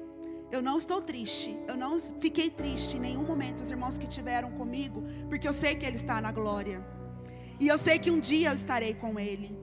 eu 0.54 0.62
não 0.62 0.78
estou 0.78 1.02
triste. 1.02 1.58
Eu 1.66 1.76
não 1.76 1.98
fiquei 1.98 2.48
triste 2.48 2.96
em 2.96 3.00
nenhum 3.00 3.24
momento, 3.24 3.60
os 3.60 3.70
irmãos 3.70 3.98
que 3.98 4.06
tiveram 4.06 4.52
comigo, 4.52 5.02
porque 5.28 5.48
eu 5.48 5.52
sei 5.52 5.74
que 5.74 5.84
Ele 5.84 5.96
está 5.96 6.20
na 6.20 6.30
glória. 6.30 6.84
E 7.58 7.66
eu 7.66 7.76
sei 7.76 7.98
que 7.98 8.10
um 8.10 8.20
dia 8.20 8.50
eu 8.50 8.54
estarei 8.54 8.94
com 8.94 9.18
Ele. 9.18 9.58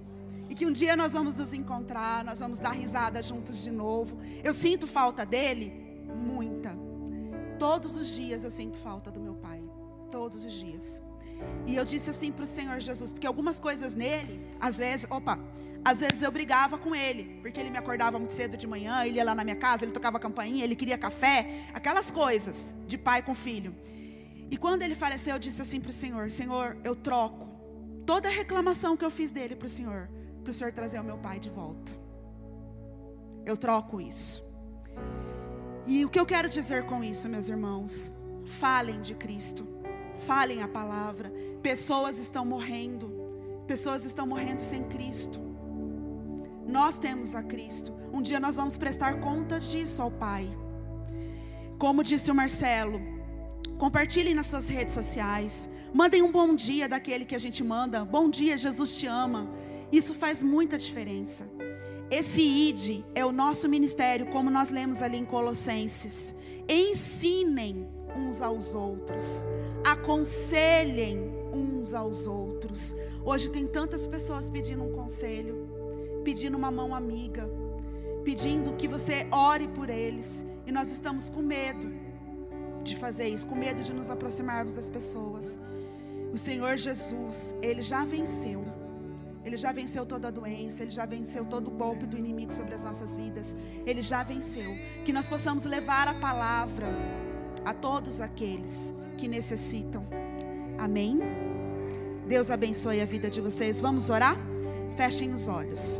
E 0.49 0.53
que 0.53 0.65
um 0.65 0.71
dia 0.71 0.97
nós 0.97 1.13
vamos 1.13 1.37
nos 1.37 1.53
encontrar, 1.53 2.25
nós 2.25 2.39
vamos 2.41 2.59
dar 2.59 2.71
risada 2.71 3.23
juntos 3.23 3.63
de 3.63 3.71
novo. 3.71 4.17
Eu 4.43 4.53
sinto 4.53 4.85
falta 4.85 5.25
dele? 5.25 5.73
Muita. 6.13 6.77
Todos 7.57 7.95
os 7.95 8.07
dias 8.07 8.43
eu 8.43 8.51
sinto 8.51 8.77
falta 8.77 9.09
do 9.09 9.21
meu 9.21 9.35
pai. 9.35 9.63
Todos 10.09 10.43
os 10.43 10.51
dias. 10.51 11.01
E 11.65 11.75
eu 11.75 11.85
disse 11.85 12.09
assim 12.09 12.33
para 12.33 12.43
o 12.43 12.47
Senhor 12.47 12.79
Jesus, 12.81 13.13
porque 13.13 13.25
algumas 13.25 13.61
coisas 13.61 13.95
nele, 13.95 14.45
às 14.59 14.77
vezes, 14.77 15.07
opa, 15.09 15.39
às 15.83 15.99
vezes 15.99 16.21
eu 16.21 16.31
brigava 16.31 16.77
com 16.77 16.95
ele, 16.95 17.39
porque 17.41 17.59
ele 17.59 17.69
me 17.69 17.77
acordava 17.77 18.19
muito 18.19 18.33
cedo 18.33 18.55
de 18.55 18.67
manhã, 18.67 19.05
ele 19.05 19.17
ia 19.17 19.23
lá 19.23 19.33
na 19.33 19.43
minha 19.43 19.55
casa, 19.55 19.83
ele 19.83 19.91
tocava 19.91 20.19
campainha, 20.19 20.63
ele 20.63 20.75
queria 20.75 20.97
café, 20.97 21.67
aquelas 21.73 22.11
coisas 22.11 22.75
de 22.87 22.97
pai 22.97 23.21
com 23.21 23.33
filho. 23.33 23.75
E 24.49 24.57
quando 24.57 24.83
ele 24.83 24.95
faleceu, 24.95 25.35
eu 25.35 25.39
disse 25.39 25.61
assim 25.61 25.79
para 25.79 25.89
o 25.89 25.93
Senhor: 25.93 26.29
Senhor, 26.29 26.77
eu 26.83 26.95
troco 26.95 27.49
toda 28.05 28.27
a 28.27 28.31
reclamação 28.31 28.95
que 28.97 29.05
eu 29.05 29.11
fiz 29.11 29.31
dele 29.31 29.55
para 29.55 29.65
o 29.65 29.69
Senhor 29.69 30.09
para 30.41 30.51
o 30.51 30.53
Senhor 30.53 30.71
trazer 30.73 30.99
o 30.99 31.03
meu 31.03 31.17
pai 31.17 31.39
de 31.39 31.49
volta. 31.49 31.91
Eu 33.45 33.55
troco 33.55 34.01
isso. 34.01 34.43
E 35.87 36.05
o 36.05 36.09
que 36.09 36.19
eu 36.19 36.25
quero 36.25 36.49
dizer 36.49 36.85
com 36.85 37.03
isso, 37.03 37.29
meus 37.29 37.49
irmãos? 37.49 38.13
Falem 38.45 39.01
de 39.01 39.15
Cristo. 39.15 39.67
Falem 40.27 40.61
a 40.61 40.67
palavra. 40.67 41.31
Pessoas 41.61 42.17
estão 42.17 42.45
morrendo. 42.45 43.11
Pessoas 43.67 44.03
estão 44.03 44.27
morrendo 44.27 44.61
sem 44.61 44.83
Cristo. 44.83 45.39
Nós 46.71 46.97
temos 46.97 47.35
a 47.35 47.43
Cristo. 47.43 47.93
Um 48.13 48.21
dia 48.21 48.39
nós 48.39 48.55
vamos 48.55 48.77
prestar 48.77 49.19
contas 49.19 49.69
disso 49.69 50.01
ao 50.01 50.09
Pai. 50.09 50.47
Como 51.77 52.01
disse 52.01 52.31
o 52.31 52.35
Marcelo, 52.35 53.01
compartilhem 53.77 54.33
nas 54.33 54.47
suas 54.47 54.69
redes 54.69 54.93
sociais. 54.93 55.69
Mandem 55.93 56.21
um 56.21 56.31
bom 56.31 56.55
dia 56.55 56.87
daquele 56.87 57.25
que 57.25 57.35
a 57.35 57.39
gente 57.39 57.61
manda. 57.61 58.05
Bom 58.05 58.29
dia, 58.29 58.57
Jesus 58.57 58.95
te 58.95 59.05
ama. 59.05 59.51
Isso 59.91 60.13
faz 60.13 60.41
muita 60.41 60.77
diferença. 60.77 61.45
Esse 62.09 62.41
ID 62.41 63.03
é 63.13 63.25
o 63.25 63.33
nosso 63.33 63.67
ministério, 63.67 64.27
como 64.27 64.49
nós 64.49 64.69
lemos 64.69 65.01
ali 65.01 65.17
em 65.17 65.25
Colossenses. 65.25 66.33
Ensinem 66.69 67.85
uns 68.15 68.41
aos 68.41 68.73
outros, 68.73 69.43
aconselhem 69.85 71.19
uns 71.53 71.93
aos 71.93 72.27
outros. 72.27 72.95
Hoje 73.25 73.49
tem 73.49 73.67
tantas 73.67 74.07
pessoas 74.07 74.49
pedindo 74.49 74.83
um 74.83 74.93
conselho, 74.93 75.60
pedindo 76.23 76.57
uma 76.57 76.71
mão 76.71 76.93
amiga, 76.95 77.49
pedindo 78.23 78.73
que 78.73 78.87
você 78.87 79.27
ore 79.31 79.67
por 79.67 79.89
eles, 79.89 80.45
e 80.65 80.71
nós 80.71 80.91
estamos 80.91 81.29
com 81.29 81.41
medo 81.41 81.91
de 82.83 82.95
fazer 82.95 83.27
isso, 83.27 83.47
com 83.47 83.55
medo 83.55 83.81
de 83.81 83.93
nos 83.93 84.09
aproximarmos 84.09 84.73
das 84.73 84.89
pessoas. 84.89 85.59
O 86.33 86.37
Senhor 86.37 86.77
Jesus, 86.77 87.55
ele 87.61 87.81
já 87.81 88.05
venceu. 88.05 88.63
Ele 89.43 89.57
já 89.57 89.71
venceu 89.71 90.05
toda 90.05 90.27
a 90.27 90.31
doença, 90.31 90.83
ele 90.83 90.91
já 90.91 91.05
venceu 91.05 91.43
todo 91.45 91.67
o 91.67 91.71
golpe 91.71 92.05
do 92.05 92.15
inimigo 92.17 92.53
sobre 92.53 92.75
as 92.75 92.83
nossas 92.83 93.15
vidas. 93.15 93.55
Ele 93.85 94.03
já 94.03 94.23
venceu. 94.23 94.75
Que 95.03 95.11
nós 95.11 95.27
possamos 95.27 95.65
levar 95.65 96.07
a 96.07 96.13
palavra 96.13 96.85
a 97.65 97.73
todos 97.73 98.21
aqueles 98.21 98.93
que 99.17 99.27
necessitam. 99.27 100.05
Amém? 100.77 101.19
Deus 102.27 102.51
abençoe 102.51 103.01
a 103.01 103.05
vida 103.05 103.29
de 103.29 103.41
vocês. 103.41 103.81
Vamos 103.81 104.09
orar? 104.09 104.37
Fechem 105.01 105.33
os 105.33 105.47
olhos. 105.47 105.99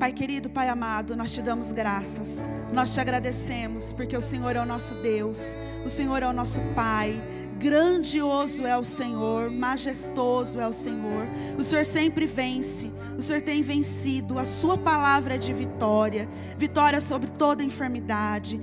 Pai 0.00 0.12
querido, 0.12 0.50
Pai 0.50 0.68
amado, 0.68 1.14
nós 1.14 1.32
te 1.32 1.40
damos 1.40 1.70
graças, 1.70 2.48
nós 2.72 2.92
te 2.92 3.00
agradecemos, 3.00 3.92
porque 3.92 4.16
o 4.16 4.20
Senhor 4.20 4.56
é 4.56 4.60
o 4.60 4.66
nosso 4.66 4.96
Deus, 4.96 5.56
o 5.86 5.88
Senhor 5.88 6.24
é 6.24 6.26
o 6.26 6.32
nosso 6.32 6.60
Pai, 6.74 7.22
Grandioso 7.60 8.64
é 8.64 8.74
o 8.78 8.82
Senhor, 8.82 9.50
majestoso 9.50 10.58
é 10.58 10.66
o 10.66 10.72
Senhor. 10.72 11.28
O 11.58 11.62
Senhor 11.62 11.84
sempre 11.84 12.24
vence, 12.24 12.90
o 13.18 13.22
Senhor 13.22 13.42
tem 13.42 13.60
vencido. 13.60 14.38
A 14.38 14.46
Sua 14.46 14.78
palavra 14.78 15.34
é 15.34 15.38
de 15.38 15.52
vitória 15.52 16.26
vitória 16.56 17.02
sobre 17.02 17.30
toda 17.30 17.62
enfermidade, 17.62 18.58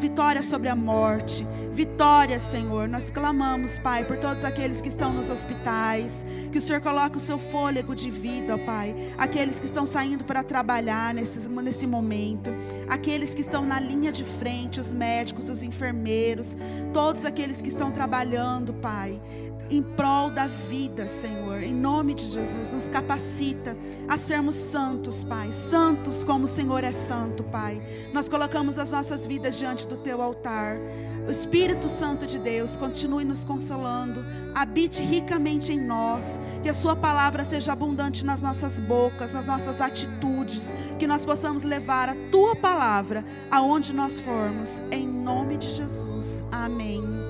vitória 0.00 0.42
sobre 0.42 0.68
a 0.68 0.74
morte. 0.74 1.46
Vitória, 1.70 2.38
Senhor. 2.40 2.88
Nós 2.88 3.08
clamamos, 3.10 3.78
Pai, 3.78 4.04
por 4.04 4.16
todos 4.16 4.44
aqueles 4.44 4.80
que 4.80 4.88
estão 4.88 5.12
nos 5.12 5.28
hospitais, 5.28 6.26
que 6.50 6.58
o 6.58 6.62
Senhor 6.62 6.80
coloque 6.80 7.16
o 7.16 7.20
seu 7.20 7.38
fôlego 7.38 7.94
de 7.94 8.10
vida, 8.10 8.58
Pai. 8.58 8.94
Aqueles 9.16 9.60
que 9.60 9.66
estão 9.66 9.86
saindo 9.86 10.24
para 10.24 10.42
trabalhar 10.42 11.14
nesse, 11.14 11.48
nesse 11.48 11.86
momento, 11.86 12.50
aqueles 12.88 13.32
que 13.32 13.40
estão 13.40 13.64
na 13.64 13.78
linha 13.78 14.10
de 14.10 14.24
frente, 14.24 14.80
os 14.80 14.92
médicos, 14.92 15.48
os 15.48 15.62
enfermeiros, 15.62 16.56
todos 16.92 17.24
aqueles 17.24 17.62
que 17.62 17.68
estão 17.68 17.92
trabalhando 17.92 18.23
trabalhando, 18.24 18.72
Pai, 18.74 19.20
em 19.70 19.82
prol 19.82 20.30
da 20.30 20.46
vida, 20.46 21.06
Senhor. 21.06 21.62
Em 21.62 21.74
nome 21.74 22.14
de 22.14 22.26
Jesus, 22.26 22.72
nos 22.72 22.88
capacita 22.88 23.76
a 24.08 24.16
sermos 24.16 24.54
santos, 24.54 25.22
Pai. 25.22 25.52
Santos 25.52 26.24
como 26.24 26.44
o 26.44 26.48
Senhor 26.48 26.82
é 26.84 26.92
santo, 26.92 27.44
Pai. 27.44 27.82
Nós 28.12 28.28
colocamos 28.28 28.78
as 28.78 28.90
nossas 28.90 29.26
vidas 29.26 29.58
diante 29.58 29.86
do 29.86 29.98
teu 29.98 30.22
altar. 30.22 30.78
O 31.26 31.30
Espírito 31.30 31.88
Santo 31.88 32.26
de 32.26 32.38
Deus 32.38 32.76
continue 32.76 33.24
nos 33.24 33.44
consolando, 33.44 34.24
habite 34.54 35.02
ricamente 35.02 35.72
em 35.72 35.80
nós, 35.80 36.40
que 36.62 36.68
a 36.68 36.74
Sua 36.74 36.96
palavra 36.96 37.44
seja 37.44 37.72
abundante 37.72 38.24
nas 38.24 38.40
nossas 38.40 38.80
bocas, 38.80 39.32
nas 39.32 39.46
nossas 39.46 39.80
atitudes, 39.80 40.72
que 40.98 41.06
nós 41.06 41.24
possamos 41.24 41.62
levar 41.62 42.08
a 42.08 42.16
Tua 42.30 42.56
palavra 42.56 43.24
aonde 43.50 43.92
nós 43.92 44.20
formos, 44.20 44.82
em 44.90 45.06
nome 45.06 45.56
de 45.56 45.70
Jesus. 45.70 46.44
Amém. 46.52 47.23